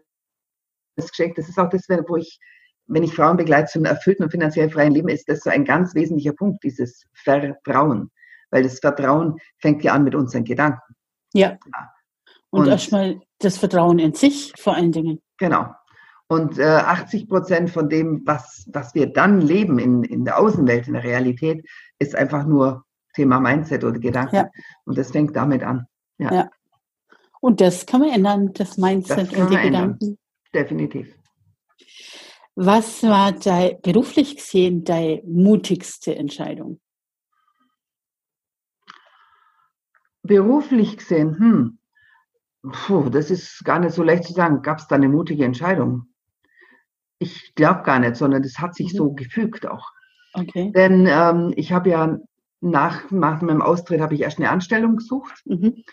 [1.09, 1.35] Geschenk.
[1.35, 2.39] Das ist auch das, wo ich,
[2.87, 5.65] wenn ich Frauen begleite zu einem erfüllten und finanziell freien Leben, ist das so ein
[5.65, 8.11] ganz wesentlicher Punkt, dieses Vertrauen.
[8.49, 10.95] Weil das Vertrauen fängt ja an mit unseren Gedanken.
[11.33, 11.57] Ja.
[12.49, 15.21] Und, und erstmal das Vertrauen in sich vor allen Dingen.
[15.37, 15.73] Genau.
[16.27, 20.87] Und äh, 80 Prozent von dem, was, was wir dann leben in, in der Außenwelt,
[20.87, 21.65] in der Realität,
[21.99, 24.35] ist einfach nur Thema Mindset oder Gedanken.
[24.35, 24.49] Ja.
[24.85, 25.87] Und das fängt damit an.
[26.17, 26.33] Ja.
[26.33, 26.49] ja.
[27.41, 30.05] Und das kann man ändern, das Mindset das und die Gedanken.
[30.05, 30.17] Ändern.
[30.53, 31.15] Definitiv.
[32.55, 36.79] Was war dein, beruflich gesehen deine mutigste Entscheidung?
[40.23, 41.79] Beruflich gesehen, hm,
[42.63, 44.61] Puh, das ist gar nicht so leicht zu sagen.
[44.61, 46.07] Gab es da eine mutige Entscheidung?
[47.17, 48.97] Ich glaube gar nicht, sondern das hat sich mhm.
[48.97, 49.91] so gefügt auch.
[50.33, 50.71] Okay.
[50.75, 52.17] Denn ähm, ich habe ja
[52.61, 55.83] nach, nach meinem Austritt habe ich erst eine Anstellung gesucht, mhm.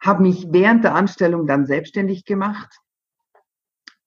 [0.00, 2.78] habe mich während der Anstellung dann selbstständig gemacht,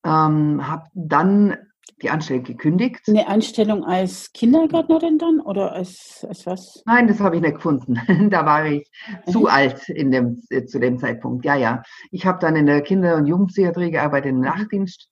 [0.05, 1.57] ähm, habe dann
[2.01, 3.01] die Anstellung gekündigt.
[3.07, 6.81] Eine Anstellung als Kindergärtnerin dann oder als, als was?
[6.85, 7.99] Nein, das habe ich nicht gefunden.
[8.29, 8.89] da war ich
[9.25, 9.31] mhm.
[9.31, 11.45] zu alt in dem, äh, zu dem Zeitpunkt.
[11.45, 11.83] Ja, ja.
[12.11, 14.39] Ich habe dann in der Kinder- und Jugendpsychiatrie gearbeitet, im.
[14.39, 15.09] Nachtdienst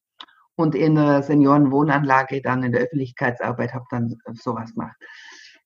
[0.55, 4.95] und in der Seniorenwohnanlage dann in der Öffentlichkeitsarbeit habe dann sowas gemacht.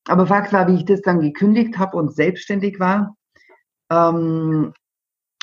[0.07, 3.15] Aber Fakt war, wie ich das dann gekündigt habe und selbstständig war,
[3.91, 4.73] ähm,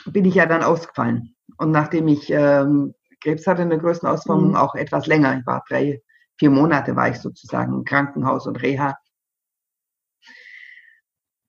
[0.07, 1.35] bin ich ja dann ausgefallen.
[1.57, 4.57] Und nachdem ich ähm, Krebs hatte in der größten Ausformung mhm.
[4.57, 5.39] auch etwas länger.
[5.39, 6.03] Ich war drei,
[6.39, 8.97] vier Monate war ich sozusagen im Krankenhaus und Reha.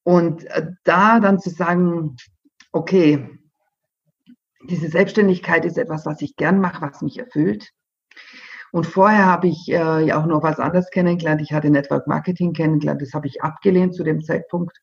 [0.04, 2.16] Und äh, da dann zu sagen,
[2.72, 3.40] okay,
[4.68, 7.72] diese Selbstständigkeit ist etwas, was ich gern mache, was mich erfüllt.
[8.72, 11.42] Und vorher habe ich äh, ja auch noch was anderes kennengelernt.
[11.42, 14.78] Ich hatte Network Marketing kennengelernt, das habe ich abgelehnt zu dem Zeitpunkt.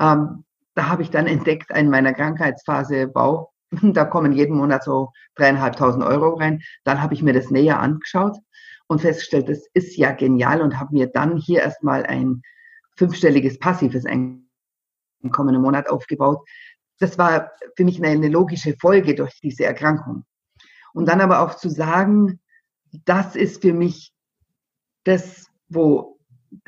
[0.00, 3.51] Ähm, da habe ich dann entdeckt in meiner Krankheitsphase, wow,
[3.82, 6.62] da kommen jeden Monat so dreieinhalbtausend Euro rein.
[6.84, 8.36] Dann habe ich mir das näher angeschaut
[8.86, 12.42] und festgestellt, das ist ja genial und habe mir dann hier erstmal ein
[12.96, 16.46] fünfstelliges passives Einkommen im Monat aufgebaut.
[16.98, 20.24] Das war für mich eine logische Folge durch diese Erkrankung.
[20.92, 22.40] Und dann aber auch zu sagen,
[23.06, 24.12] das ist für mich
[25.04, 26.18] das, wo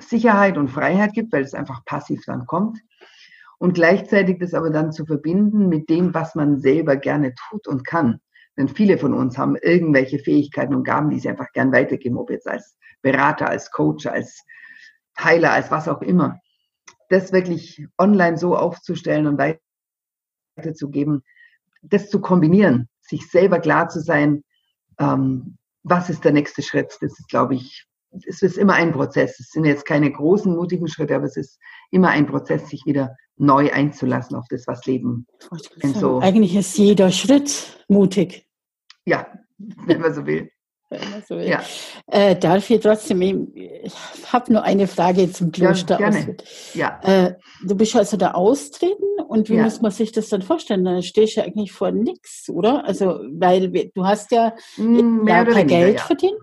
[0.00, 2.80] Sicherheit und Freiheit gibt, weil es einfach passiv dann kommt
[3.64, 7.86] und gleichzeitig das aber dann zu verbinden mit dem, was man selber gerne tut und
[7.86, 8.20] kann.
[8.58, 12.28] Denn viele von uns haben irgendwelche Fähigkeiten und Gaben, die sie einfach gern weitergeben, ob
[12.28, 14.44] jetzt als Berater, als Coach, als
[15.18, 16.38] Heiler, als was auch immer.
[17.08, 19.40] Das wirklich online so aufzustellen und
[20.58, 21.22] weiterzugeben,
[21.80, 24.44] das zu kombinieren, sich selber klar zu sein,
[24.98, 27.86] ähm, was ist der nächste Schritt, das ist, glaube ich,
[28.26, 29.40] es ist immer ein Prozess.
[29.40, 31.58] Es sind jetzt keine großen, mutigen Schritte, aber es ist
[31.90, 35.26] immer ein Prozess, sich wieder neu einzulassen auf das, was Leben.
[35.94, 38.46] So Eigentlich ist jeder Schritt mutig.
[39.04, 39.26] Ja,
[39.58, 40.50] wenn man so will.
[41.26, 41.48] So will.
[41.48, 41.62] Ja.
[42.06, 43.92] Äh, darf ich trotzdem, ich
[44.32, 45.98] habe nur eine Frage zum Kloster.
[45.98, 46.36] Ja, gerne.
[46.74, 47.00] Ja.
[47.02, 49.64] Äh, du bist also da austreten und wie ja.
[49.64, 50.84] muss man sich das dann vorstellen?
[50.84, 52.84] Da stehst du ja eigentlich vor nichts, oder?
[52.84, 56.04] Also, weil du hast ja, mm, kein Geld ja.
[56.04, 56.40] verdient.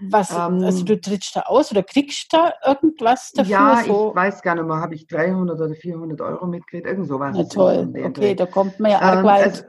[0.00, 3.50] Was, ähm, also du trittst da aus oder kriegst da irgendwas dafür?
[3.50, 4.10] Ja, so?
[4.10, 7.36] ich weiß gar nicht mehr, habe ich 300 oder 400 Euro mitgekriegt, irgend sowas.
[7.36, 9.44] Ja, toll, okay, da kommt man ja arg ähm, weit.
[9.44, 9.64] Also,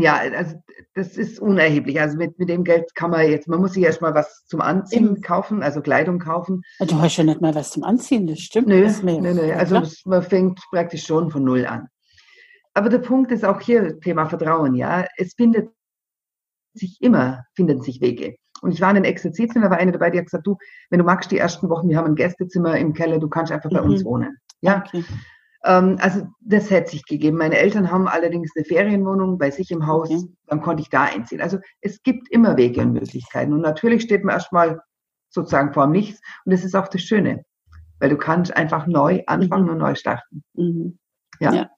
[0.00, 0.56] ja, also
[0.94, 2.00] das ist unerheblich.
[2.00, 5.16] Also mit, mit dem Geld kann man jetzt, man muss sich erstmal was zum Anziehen
[5.16, 6.62] Im, kaufen, also Kleidung kaufen.
[6.78, 8.68] Du hast ja nicht mal was zum Anziehen, das stimmt.
[8.68, 9.52] Nö, das nö, nö.
[9.52, 11.88] Also das, man fängt praktisch schon von Null an.
[12.72, 15.06] Aber der Punkt ist auch hier Thema Vertrauen, ja.
[15.16, 15.70] Es findet
[16.72, 18.36] sich immer, finden sich Wege.
[18.64, 20.56] Und ich war in den Exerzitien, da war eine dabei, die hat gesagt, du,
[20.88, 23.68] wenn du magst, die ersten Wochen, wir haben ein Gästezimmer im Keller, du kannst einfach
[23.68, 23.90] bei mhm.
[23.90, 24.38] uns wohnen.
[24.62, 24.82] Ja.
[24.86, 25.04] Okay.
[25.64, 27.36] Ähm, also das hätte sich gegeben.
[27.36, 30.24] Meine Eltern haben allerdings eine Ferienwohnung bei sich im Haus, okay.
[30.46, 31.42] dann konnte ich da einziehen.
[31.42, 33.52] Also es gibt immer Wege und Möglichkeiten.
[33.52, 34.80] Und natürlich steht man erstmal
[35.28, 36.22] sozusagen vor Nichts.
[36.46, 37.44] Und das ist auch das Schöne,
[37.98, 39.70] weil du kannst einfach neu anfangen mhm.
[39.72, 40.42] und neu starten.
[40.54, 40.98] Mhm.
[41.38, 41.52] Ja.
[41.52, 41.70] ja.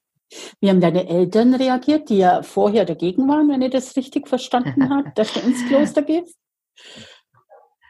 [0.61, 4.89] Wie haben deine Eltern reagiert, die ja vorher dagegen waren, wenn ihr das richtig verstanden
[4.91, 6.37] habt, dass du ins Kloster gehst?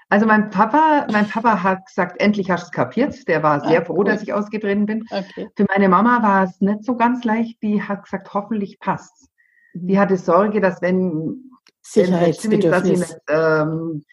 [0.08, 3.26] Also mein Papa, mein Papa hat gesagt, endlich hast du es kapiert.
[3.26, 4.04] Der war sehr ah, froh, cool.
[4.04, 5.04] dass ich ausgetreten bin.
[5.10, 5.48] Okay.
[5.56, 7.60] Für meine Mama war es nicht so ganz leicht.
[7.62, 9.28] Die hat gesagt, hoffentlich passt.
[9.74, 9.98] Die mhm.
[9.98, 11.50] hatte Sorge, dass wenn
[11.82, 14.04] Sicherheitsbedürfnis, ähm,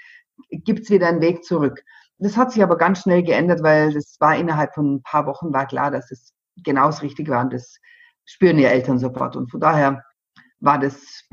[0.50, 1.84] gibt es wieder einen Weg zurück.
[2.18, 5.54] Das hat sich aber ganz schnell geändert, weil das war innerhalb von ein paar Wochen
[5.54, 6.34] war klar, dass es
[6.64, 7.78] genau das Richtige war und das
[8.26, 9.36] spüren die Eltern sofort.
[9.36, 10.04] Und von daher
[10.60, 11.28] war das,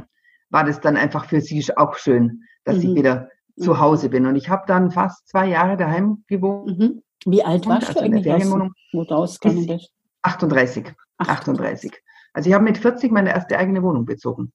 [0.50, 2.82] war das dann einfach für sie auch schön, dass mhm.
[2.82, 3.80] ich wieder zu mhm.
[3.80, 4.26] Hause bin.
[4.26, 6.78] Und ich habe dann fast zwei Jahre daheim gewohnt.
[6.78, 7.02] Mhm.
[7.26, 9.92] Wie alt warst also du eigentlich, Ferienwohnung, wo ausgegangen bist?
[10.22, 10.92] 38.
[11.18, 11.92] 38.
[12.32, 14.52] Also ich habe mit 40 meine erste eigene Wohnung bezogen.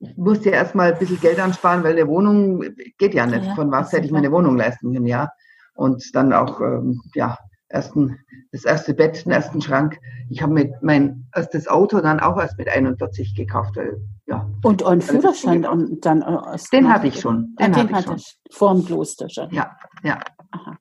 [0.00, 2.64] Ich musste ja erstmal ein bisschen Geld ansparen, weil eine Wohnung
[2.98, 3.44] geht ja nicht.
[3.44, 5.28] Ja, Von was hätte ich meine Wohnung leisten können, ja.
[5.74, 7.36] Und dann auch, ähm, ja,
[7.68, 8.18] ersten,
[8.52, 9.98] das erste Bett, den ersten Schrank.
[10.30, 13.76] Ich habe mit mein erstes Auto dann auch erst mit 41 gekauft.
[13.76, 17.54] Weil, ja, und einen Führerschein und dann äh, Den hatte ich schon.
[17.60, 18.52] Den, den hatte ich schon.
[18.52, 19.50] vor dem Kloster schon.
[19.52, 20.18] Ja, ja.
[20.50, 20.78] Aha.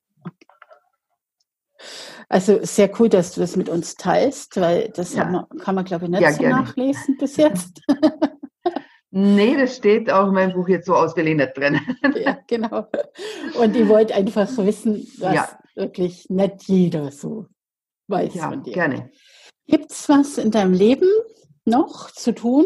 [2.30, 5.26] Also sehr cool, dass du das mit uns teilst, weil das ja.
[5.26, 6.64] man, kann man, glaube ich, nicht ja, so gerne.
[6.64, 7.82] nachlesen bis jetzt.
[9.10, 11.80] Nee, das steht auch in meinem Buch jetzt so nicht drin.
[12.24, 12.88] Ja, genau.
[13.60, 15.50] Und ich wollte einfach wissen, was ja.
[15.78, 17.46] Wirklich nicht jeder so
[18.08, 18.74] weiß ja, von dir.
[18.74, 19.12] gerne.
[19.68, 21.10] Gibt es was in deinem Leben
[21.66, 22.66] noch zu tun,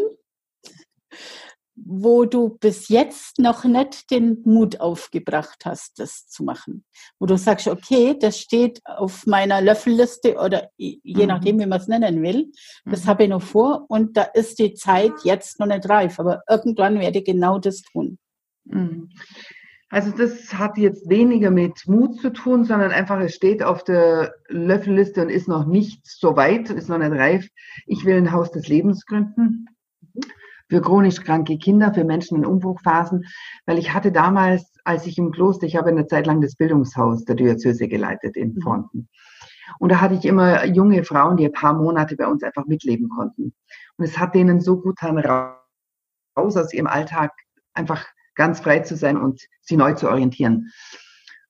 [1.75, 6.85] wo du bis jetzt noch nicht den Mut aufgebracht hast, das zu machen?
[7.19, 11.27] Wo du sagst, okay, das steht auf meiner Löffelliste oder je mhm.
[11.27, 12.51] nachdem, wie man es nennen will,
[12.85, 13.07] das mhm.
[13.07, 16.99] habe ich noch vor und da ist die Zeit jetzt noch nicht reif, aber irgendwann
[16.99, 18.19] werde ich genau das tun.
[18.65, 19.09] Mhm.
[19.91, 24.33] Also das hat jetzt weniger mit Mut zu tun, sondern einfach, es steht auf der
[24.47, 27.47] Löffelliste und ist noch nicht so weit, ist noch nicht reif.
[27.85, 29.67] Ich will ein Haus des Lebens gründen
[30.69, 33.25] für chronisch kranke Kinder, für Menschen in Umbruchphasen,
[33.65, 37.25] weil ich hatte damals, als ich im Kloster, ich habe eine Zeit lang das Bildungshaus
[37.25, 38.61] der Diözese geleitet in mhm.
[38.61, 39.09] Fronten.
[39.79, 43.09] Und da hatte ich immer junge Frauen, die ein paar Monate bei uns einfach mitleben
[43.09, 43.53] konnten.
[43.97, 47.31] Und es hat denen so gut getan, raus aus ihrem Alltag
[47.73, 50.71] einfach ganz frei zu sein und sie neu zu orientieren.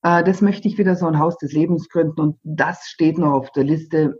[0.04, 3.34] Äh, das möchte ich wieder so ein Haus des Lebens gründen und das steht noch
[3.34, 4.20] auf der Liste.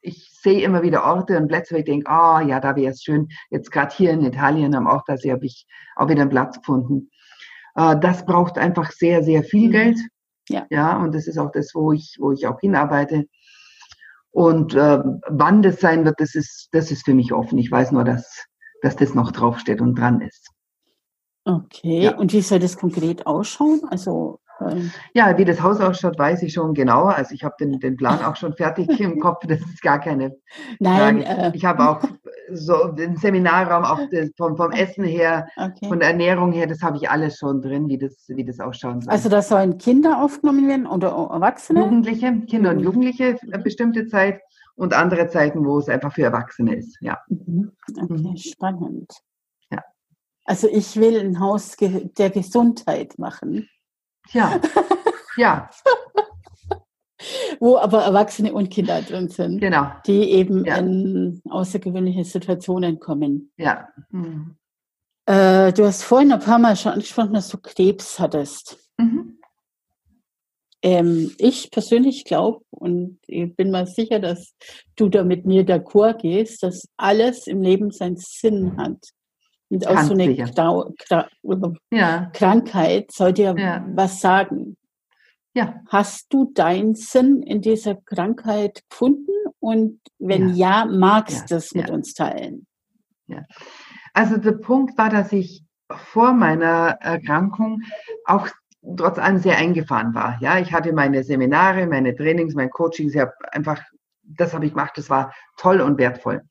[0.00, 2.92] Ich sehe immer wieder Orte und Plätze, wo ich denke, ah oh, ja, da wäre
[2.92, 3.28] es schön.
[3.50, 5.66] Jetzt gerade hier in Italien am Ortasee habe ich
[5.96, 7.10] auch wieder einen Platz gefunden.
[7.74, 9.72] Äh, das braucht einfach sehr, sehr viel mhm.
[9.72, 9.98] Geld.
[10.48, 10.66] Ja.
[10.68, 13.24] ja, und das ist auch das, wo ich, wo ich auch hinarbeite.
[14.30, 17.56] Und äh, wann das sein wird, das ist, das ist für mich offen.
[17.56, 18.44] Ich weiß nur, dass,
[18.82, 20.50] dass das noch draufsteht und dran ist.
[21.44, 22.16] Okay, ja.
[22.16, 23.82] und wie soll das konkret ausschauen?
[23.90, 24.40] Also
[25.14, 27.14] ja, wie das Haus ausschaut, weiß ich schon genauer.
[27.14, 29.44] Also ich habe den, den Plan auch schon fertig im Kopf.
[29.46, 30.36] Das ist gar keine
[30.78, 31.42] Nein, Frage.
[31.42, 32.00] Äh, ich habe auch
[32.52, 35.88] so den Seminarraum, auch das, vom, vom Essen her, okay.
[35.88, 39.00] von der Ernährung her, das habe ich alles schon drin, wie das, wie das ausschauen
[39.00, 39.12] soll.
[39.12, 41.80] Also da sollen Kinder aufgenommen werden oder Erwachsene?
[41.80, 44.40] Jugendliche, Kinder und Jugendliche, eine bestimmte Zeit
[44.76, 46.96] und andere Zeiten, wo es einfach für Erwachsene ist.
[47.00, 47.18] Ja.
[47.28, 47.72] Mhm.
[47.98, 48.36] Okay, mhm.
[48.36, 49.12] spannend.
[50.44, 53.68] Also ich will ein Haus der Gesundheit machen.
[54.32, 54.60] Ja,
[55.36, 55.70] ja.
[57.60, 59.60] Wo aber Erwachsene und Kinder drin sind.
[59.60, 59.90] Genau.
[60.06, 60.76] Die eben ja.
[60.76, 63.52] in außergewöhnliche Situationen kommen.
[63.56, 63.88] Ja.
[64.10, 64.56] Mhm.
[65.26, 68.78] Äh, du hast vorhin ein paar Mal schon angesprochen, dass du Krebs hattest.
[68.98, 69.38] Mhm.
[70.82, 74.54] Ähm, ich persönlich glaube und ich bin mir sicher, dass
[74.96, 78.98] du da mit mir d'accord gehst, dass alles im Leben seinen Sinn hat.
[79.70, 81.24] Und auch so eine Grau, Grau,
[81.90, 82.30] ja.
[82.32, 84.76] Krankheit sollte ja, ja, was sagen.
[85.54, 85.80] Ja.
[85.88, 89.32] Hast du deinen Sinn in dieser Krankheit gefunden?
[89.60, 92.66] Und wenn ja, ja magst du es mit uns teilen?
[93.26, 93.44] Ja.
[94.12, 97.82] Also der Punkt war, dass ich vor meiner Erkrankung
[98.24, 98.48] auch
[98.96, 100.38] trotz allem sehr eingefahren war.
[100.40, 103.80] Ja, ich hatte meine Seminare, meine Trainings, mein Coaching, ich habe einfach,
[104.22, 106.42] das habe ich gemacht, das war toll und wertvoll.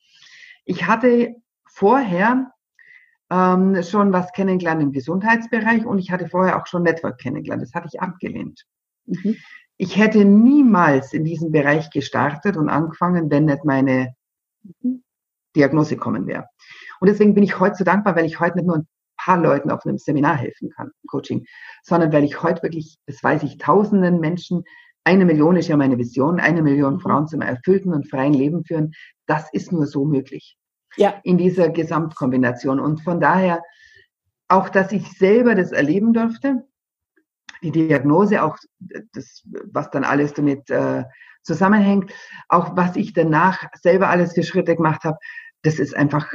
[0.65, 2.52] Ich hatte vorher
[3.33, 7.63] ähm, schon was kennengelernt im Gesundheitsbereich und ich hatte vorher auch schon Network kennengelernt.
[7.63, 8.63] Das hatte ich abgelehnt.
[9.05, 9.37] Mhm.
[9.77, 14.13] Ich hätte niemals in diesem Bereich gestartet und angefangen, wenn nicht meine
[14.81, 15.03] mhm.
[15.55, 16.45] Diagnose kommen wäre.
[16.99, 19.71] Und deswegen bin ich heute so dankbar, weil ich heute nicht nur ein paar Leuten
[19.71, 21.45] auf einem Seminar helfen kann, Coaching,
[21.81, 24.63] sondern weil ich heute wirklich, das weiß ich, tausenden Menschen,
[25.05, 26.99] eine Million ist ja meine Vision, eine Million mhm.
[26.99, 28.93] Frauen zum erfüllten und freien Leben führen.
[29.25, 30.55] Das ist nur so möglich
[30.97, 31.19] ja.
[31.23, 32.79] in dieser Gesamtkombination.
[32.79, 33.61] Und von daher,
[34.47, 36.63] auch dass ich selber das erleben durfte,
[37.61, 38.57] die Diagnose, auch
[39.13, 41.03] das, was dann alles damit äh,
[41.43, 42.11] zusammenhängt,
[42.49, 45.17] auch was ich danach selber alles für Schritte gemacht habe,
[45.61, 46.33] das ist einfach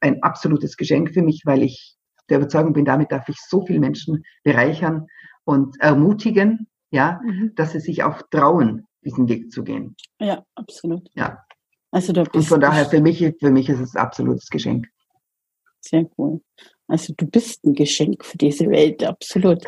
[0.00, 1.96] ein absolutes Geschenk für mich, weil ich
[2.28, 5.06] der Überzeugung bin, damit darf ich so viele Menschen bereichern
[5.44, 7.52] und ermutigen, ja, mhm.
[7.54, 9.96] dass sie sich auch trauen, diesen Weg zu gehen.
[10.18, 11.08] Ja, absolut.
[11.14, 11.45] Ja.
[11.90, 14.88] Also da Und von daher, für mich, für mich ist es ein absolutes Geschenk.
[15.80, 16.40] Sehr cool.
[16.88, 19.64] Also du bist ein Geschenk für diese Welt, absolut.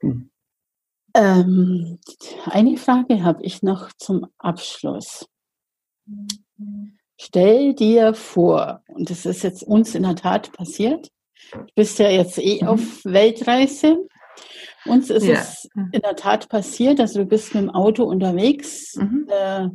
[0.00, 0.30] Hm.
[1.14, 1.98] Ähm,
[2.46, 5.26] eine Frage habe ich noch zum Abschluss.
[7.20, 11.10] Stell dir vor, und das ist jetzt uns in der Tat passiert,
[11.52, 12.68] du bist ja jetzt eh mhm.
[12.68, 14.06] auf Weltreise.
[14.84, 15.40] Uns ist ja.
[15.40, 18.94] es in der Tat passiert, also du bist mit dem Auto unterwegs.
[18.96, 19.26] Mhm.
[19.28, 19.68] Äh,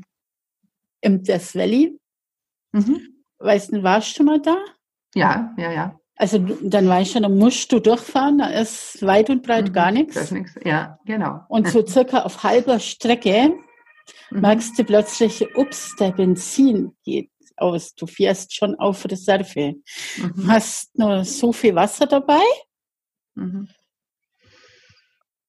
[1.03, 1.99] im Death Valley.
[2.71, 3.23] Mhm.
[3.39, 4.57] Weißt du, warst du mal da?
[5.13, 5.99] Ja, ja, ja.
[6.15, 9.91] Also dann weißt du, dann musst du durchfahren, da ist weit und breit mhm, gar
[9.91, 10.13] nichts.
[10.13, 10.55] Das ist nichts.
[10.63, 11.41] Ja, genau.
[11.49, 13.53] Und so circa auf halber Strecke
[14.29, 14.41] mhm.
[14.41, 17.95] merkst du plötzlich, ups, der Benzin geht aus.
[17.95, 19.75] Du fährst schon auf Reserve.
[20.17, 20.47] Mhm.
[20.47, 22.43] Hast nur so viel Wasser dabei.
[23.35, 23.67] Mhm.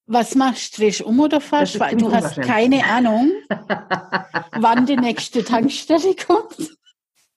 [0.06, 0.82] Was machst du?
[0.82, 1.80] Drehst um oder fährst?
[1.80, 3.32] Weil du hast keine Ahnung,
[4.52, 6.76] wann die nächste Tankstelle kommt.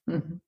[0.04, 0.40] Mhm.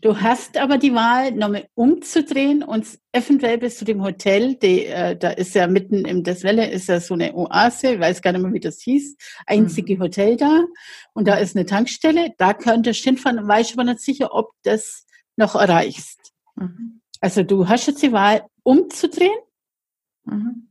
[0.00, 5.16] Du hast aber die Wahl, nochmal umzudrehen und eventuell bis zu dem Hotel, die, äh,
[5.16, 8.40] da ist ja mitten im Deswelle, ist ja so eine Oase, ich weiß gar nicht
[8.40, 10.00] mehr, wie das hieß, einzige mhm.
[10.00, 10.62] Hotel da
[11.12, 15.06] und da ist eine Tankstelle, da könntest du hinfahren, weiß aber nicht sicher, ob das
[15.36, 16.32] noch erreichst.
[16.56, 17.02] Mhm.
[17.20, 19.38] Also du hast jetzt die Wahl, umzudrehen
[20.24, 20.68] mhm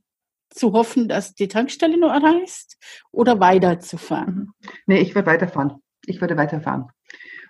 [0.53, 2.77] zu hoffen, dass die Tankstelle nur erreichst
[3.11, 4.35] oder weiterzufahren?
[4.35, 4.53] Mhm.
[4.87, 5.81] Nee, ich würde weiterfahren.
[6.05, 6.85] Ich würde weiterfahren.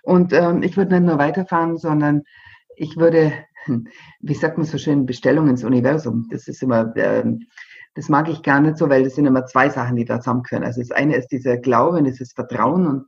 [0.02, 2.22] Und ähm, ich würde nicht nur weiterfahren, sondern
[2.76, 3.32] ich würde,
[4.20, 6.28] wie sagt man so schön, Bestellung ins Universum.
[6.30, 7.46] Das ist immer, ähm,
[7.94, 10.64] das mag ich gar nicht so, weil das sind immer zwei Sachen, die da zusammenkönnen.
[10.64, 13.06] Also das eine ist dieser Glaube, dieses Vertrauen und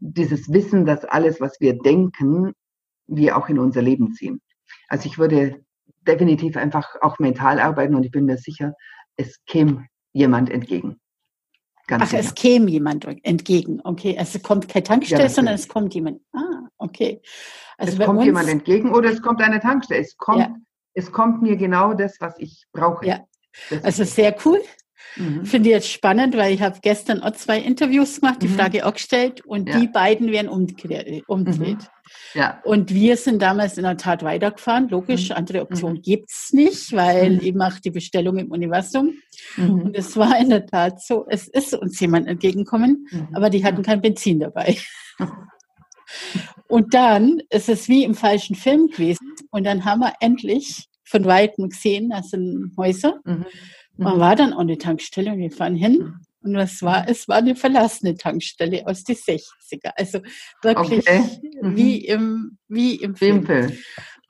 [0.00, 2.52] dieses Wissen, dass alles, was wir denken,
[3.06, 4.40] wir auch in unser Leben ziehen.
[4.88, 5.60] Also ich würde
[6.06, 8.74] definitiv einfach auch mental arbeiten und ich bin mir sicher,
[9.16, 11.00] es käme jemand entgegen.
[11.86, 12.20] Ganz Ach, sicher.
[12.20, 13.80] es käme jemand entgegen.
[13.84, 16.20] Okay, also es kommt keine Tankstelle, ja, sondern es kommt jemand.
[16.32, 17.20] Ah, okay.
[17.76, 20.00] Also es kommt jemand entgegen oder es kommt eine Tankstelle.
[20.00, 20.56] Es kommt, ja.
[20.94, 23.06] es kommt mir genau das, was ich brauche.
[23.06, 23.26] Ja.
[23.68, 24.60] Das also sehr cool.
[25.16, 25.44] Mhm.
[25.44, 28.54] Finde ich jetzt spannend, weil ich habe gestern auch zwei Interviews gemacht, die mhm.
[28.54, 29.78] Frage auch gestellt und ja.
[29.78, 31.24] die beiden werden umdreht.
[31.28, 31.78] umdreht.
[31.78, 31.93] Mhm.
[32.34, 32.60] Ja.
[32.64, 34.88] Und wir sind damals in der Tat weitergefahren.
[34.88, 35.36] Logisch, mhm.
[35.36, 36.02] andere Option mhm.
[36.02, 37.40] gibt's nicht, weil mhm.
[37.42, 39.14] ich mache die Bestellung im Universum.
[39.56, 39.82] Mhm.
[39.82, 43.28] Und es war in der Tat so, es ist uns jemand entgegengekommen, mhm.
[43.32, 44.76] aber die hatten kein Benzin dabei.
[46.68, 49.34] Und dann ist es wie im falschen Film gewesen.
[49.50, 53.20] Und dann haben wir endlich von Weitem gesehen, das sind Häuser.
[53.24, 53.46] Mhm.
[53.96, 56.14] Man war dann an eine Tankstelle und wir fahren hin.
[56.44, 57.08] Und was war?
[57.08, 59.92] Es war eine verlassene Tankstelle aus den 60er.
[59.96, 60.20] Also
[60.62, 61.24] wirklich okay.
[61.62, 61.76] mhm.
[61.76, 63.46] wie im, wie im Film.
[63.46, 63.72] Film.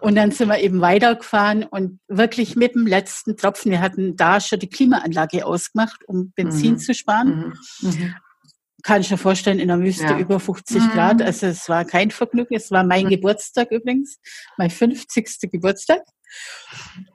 [0.01, 3.73] Und dann sind wir eben weitergefahren und wirklich mit dem letzten Tropfen.
[3.73, 6.79] Wir hatten da schon die Klimaanlage ausgemacht, um Benzin mhm.
[6.79, 7.55] zu sparen.
[7.81, 8.15] Mhm.
[8.85, 10.19] Kann ich mir vorstellen, in der Wüste ja.
[10.19, 10.91] über 50 mhm.
[10.91, 11.23] Grad.
[11.23, 12.55] Also es war kein Vergnügen.
[12.55, 13.11] Es war mein mhm.
[13.11, 14.19] Geburtstag übrigens,
[14.59, 15.51] mein 50.
[15.51, 16.03] Geburtstag.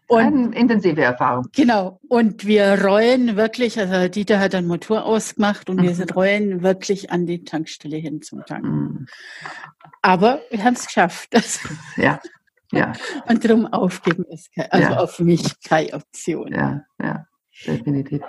[0.08, 1.46] Und, Eine intensive Erfahrung.
[1.56, 2.00] Genau.
[2.10, 5.98] Und wir rollen wirklich, also Dieter hat einen Motor ausgemacht und mhm.
[5.98, 8.70] wir rollen wirklich an die Tankstelle hin zum Tanken.
[8.70, 9.06] Mhm.
[10.02, 11.30] Aber wir haben es geschafft.
[11.98, 12.20] ja.
[12.72, 12.94] Ja.
[13.28, 14.98] Und darum aufgeben ist kein, also ja.
[14.98, 16.54] auf mich keine Option.
[16.54, 17.26] Ja, ja,
[17.66, 18.22] definitiv.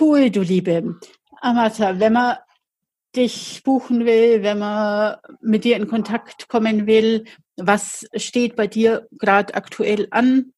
[0.00, 0.98] Cool, du Liebe.
[1.42, 2.36] Amata, wenn man
[3.16, 7.24] dich buchen will, wenn man mit dir in Kontakt kommen will,
[7.56, 10.52] was steht bei dir gerade aktuell an?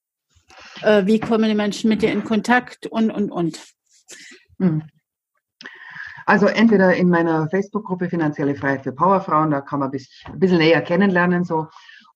[0.83, 3.61] Äh, wie kommen die Menschen mit dir in Kontakt und, und, und?
[4.59, 4.83] Hm.
[6.25, 10.83] Also entweder in meiner Facebook-Gruppe Finanzielle Freiheit für Powerfrauen, da kann man ein bisschen näher
[10.83, 11.69] kennenlernen, so,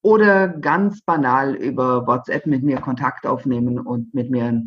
[0.02, 4.62] oder ganz banal über WhatsApp mit mir Kontakt aufnehmen und mit mir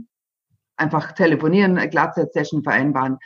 [0.77, 3.17] einfach telefonieren, eine Glattzeit-Session vereinbaren.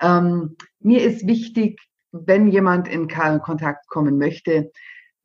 [0.00, 1.80] Ähm, mir ist wichtig,
[2.12, 4.70] wenn jemand in Kontakt kommen möchte,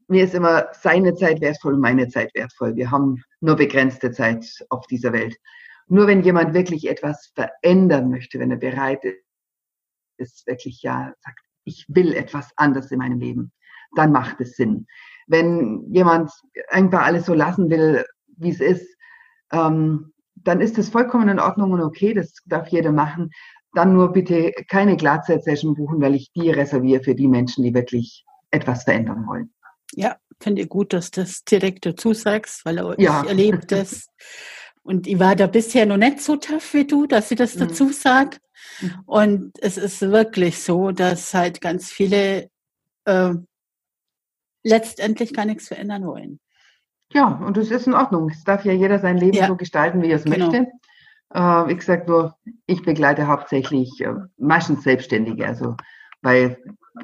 [0.07, 2.76] mir ist immer seine Zeit wertvoll und meine Zeit wertvoll.
[2.76, 5.38] Wir haben nur begrenzte Zeit auf dieser Welt.
[5.88, 9.03] Nur wenn jemand wirklich etwas verändern möchte, wenn er bereit
[10.17, 13.51] ist, wirklich ja, sagt, ich will etwas anders in meinem Leben,
[13.95, 14.88] dann macht es Sinn.
[15.28, 16.32] Wenn jemand
[16.69, 18.05] einfach alles so lassen will,
[18.38, 18.97] wie es ist,
[19.51, 23.32] ähm, dann ist das vollkommen in Ordnung und okay, das darf jeder machen.
[23.74, 28.26] Dann nur bitte keine Glatzeit-Session buchen, weil ich die reserviere für die Menschen, die wirklich
[28.51, 29.53] etwas verändern wollen.
[29.93, 33.22] Ja, finde ich gut, dass du das direkt dazu sagst, weil ja.
[33.22, 34.07] ich erlebe das.
[34.84, 37.59] Und ich war da bisher noch nicht so tough wie du, dass ich das mhm.
[37.59, 38.38] dazu sage.
[38.82, 39.03] Mhm.
[39.05, 42.49] Und es ist wirklich so, dass halt ganz viele
[43.05, 43.34] äh,
[44.63, 46.39] letztendlich gar nichts verändern wollen.
[47.13, 48.30] Ja, und das ist in Ordnung.
[48.30, 49.47] Es darf ja jeder sein Leben ja.
[49.47, 50.49] so gestalten, wie er es genau.
[50.49, 50.72] möchte.
[51.34, 55.47] Äh, wie gesagt, nur ich begleite hauptsächlich äh, meistens Selbstständige.
[55.47, 55.75] Also
[56.21, 56.57] weil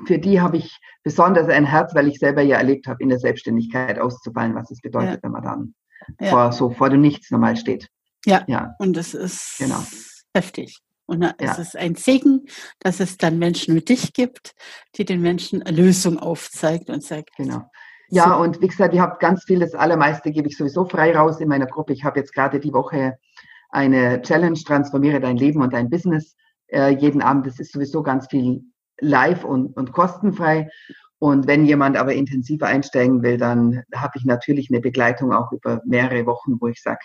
[0.06, 3.20] für die habe ich besonders ein Herz, weil ich selber ja erlebt habe, in der
[3.20, 5.20] Selbstständigkeit auszufallen, was es bedeutet, ja.
[5.24, 5.76] wenn man dann
[6.20, 6.30] ja.
[6.30, 7.90] vor, so vor dem Nichts normal steht.
[8.26, 8.76] Ja, ja.
[8.80, 9.82] und das ist genau.
[10.34, 10.80] heftig.
[11.06, 11.34] Und ja.
[11.38, 12.48] es ist ein Segen,
[12.80, 14.54] dass es dann Menschen wie dich gibt,
[14.96, 17.30] die den Menschen eine Lösung aufzeigt und sagt.
[17.38, 17.70] Genau.
[18.10, 18.44] Ja, so.
[18.44, 21.48] und wie gesagt, ich habe ganz viel, das Allermeiste gebe ich sowieso frei raus in
[21.48, 21.94] meiner Gruppe.
[21.94, 23.18] Ich habe jetzt gerade die Woche
[23.70, 26.36] eine Challenge, transformiere dein Leben und dein Business.
[26.68, 28.64] Äh, jeden Abend, das ist sowieso ganz viel
[29.00, 30.70] live und, und kostenfrei.
[31.20, 35.82] Und wenn jemand aber intensiver einsteigen will, dann habe ich natürlich eine Begleitung auch über
[35.86, 37.00] mehrere Wochen, wo ich sage,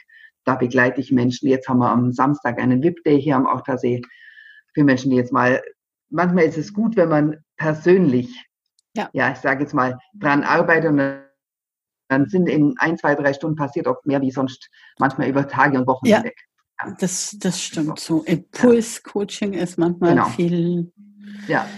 [0.44, 1.48] da begleite ich Menschen.
[1.48, 4.02] Jetzt haben wir am Samstag einen VIP-Day hier am Ochtersee
[4.74, 5.62] für Menschen, die jetzt mal,
[6.10, 8.44] manchmal ist es gut, wenn man persönlich,
[8.96, 11.22] ja, ja ich sage jetzt mal, dran arbeitet und
[12.08, 15.78] dann sind in ein, zwei, drei Stunden passiert oft mehr wie sonst manchmal über Tage
[15.78, 16.36] und Wochen ja, hinweg.
[16.98, 18.22] Das, das stimmt so.
[18.22, 20.28] Impuls-Coaching ist manchmal genau.
[20.28, 20.92] viel
[21.48, 21.68] ja.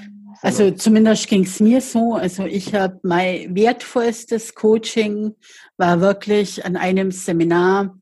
[0.42, 2.14] Also zumindest ging es mir so.
[2.14, 5.34] Also ich habe mein wertvollstes Coaching
[5.78, 7.96] war wirklich an einem Seminar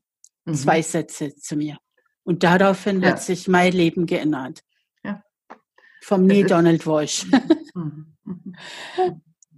[0.45, 0.53] mhm.
[0.53, 1.77] zwei Sätze zu mir.
[2.23, 3.11] Und daraufhin ja.
[3.11, 4.61] hat sich mein Leben geändert.
[5.03, 5.23] Ja.
[6.01, 7.25] Vom Neil Donald Walsh.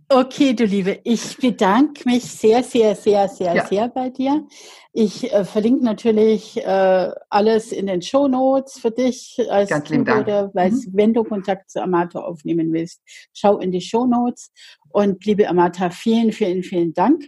[0.07, 3.65] Okay, du Liebe, ich bedanke mich sehr, sehr, sehr, sehr, ja.
[3.65, 4.45] sehr bei dir.
[4.93, 10.05] Ich äh, verlinke natürlich äh, alles in den Show Notes für dich, als Ganz lieben
[10.05, 10.27] Dank.
[10.27, 10.85] oder mhm.
[10.93, 13.01] wenn du Kontakt zu Amata aufnehmen willst.
[13.33, 14.51] Schau in die Show Notes.
[14.89, 17.27] Und liebe Amata, vielen, vielen, vielen Dank.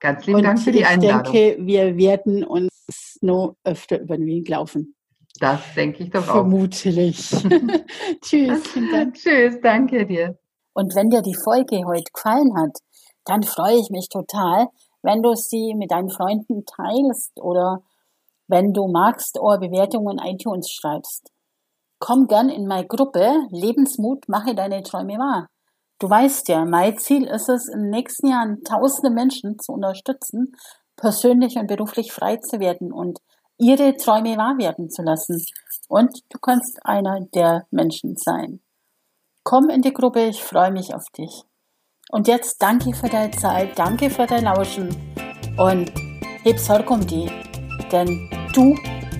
[0.00, 1.32] Ganz lieben Und Dank für die Einladung.
[1.32, 4.94] Ich denke, wir werden uns noch öfter über den Weg laufen.
[5.40, 6.34] Das denke ich doch auch.
[6.34, 7.16] Vermutlich.
[8.20, 8.62] Tschüss.
[9.14, 10.38] Tschüss, danke dir.
[10.74, 12.78] Und wenn dir die Folge heute gefallen hat,
[13.24, 14.68] dann freue ich mich total,
[15.02, 17.78] wenn du sie mit deinen Freunden teilst oder
[18.48, 21.30] wenn du magst, eure Bewertungen in iTunes schreibst.
[21.98, 25.48] Komm gern in meine Gruppe Lebensmut, mache deine Träume wahr.
[25.98, 30.52] Du weißt ja, mein Ziel ist es, in den nächsten Jahren tausende Menschen zu unterstützen,
[30.96, 33.20] persönlich und beruflich frei zu werden und
[33.58, 35.42] ihre Träume wahr werden zu lassen.
[35.88, 38.60] Und du kannst einer der Menschen sein.
[39.44, 41.44] Komm in die Gruppe, ich freue mich auf dich.
[42.10, 44.88] Und jetzt danke für deine Zeit, danke für dein Lauschen
[45.58, 45.92] und
[46.42, 47.30] heb Sorge um die,
[47.92, 48.74] denn du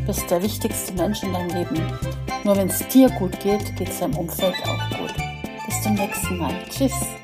[0.06, 1.98] bist der wichtigste Mensch in deinem Leben.
[2.42, 5.14] Nur wenn es dir gut geht, geht es deinem Umfeld auch gut.
[5.66, 6.54] Bis zum nächsten Mal.
[6.70, 7.23] Tschüss.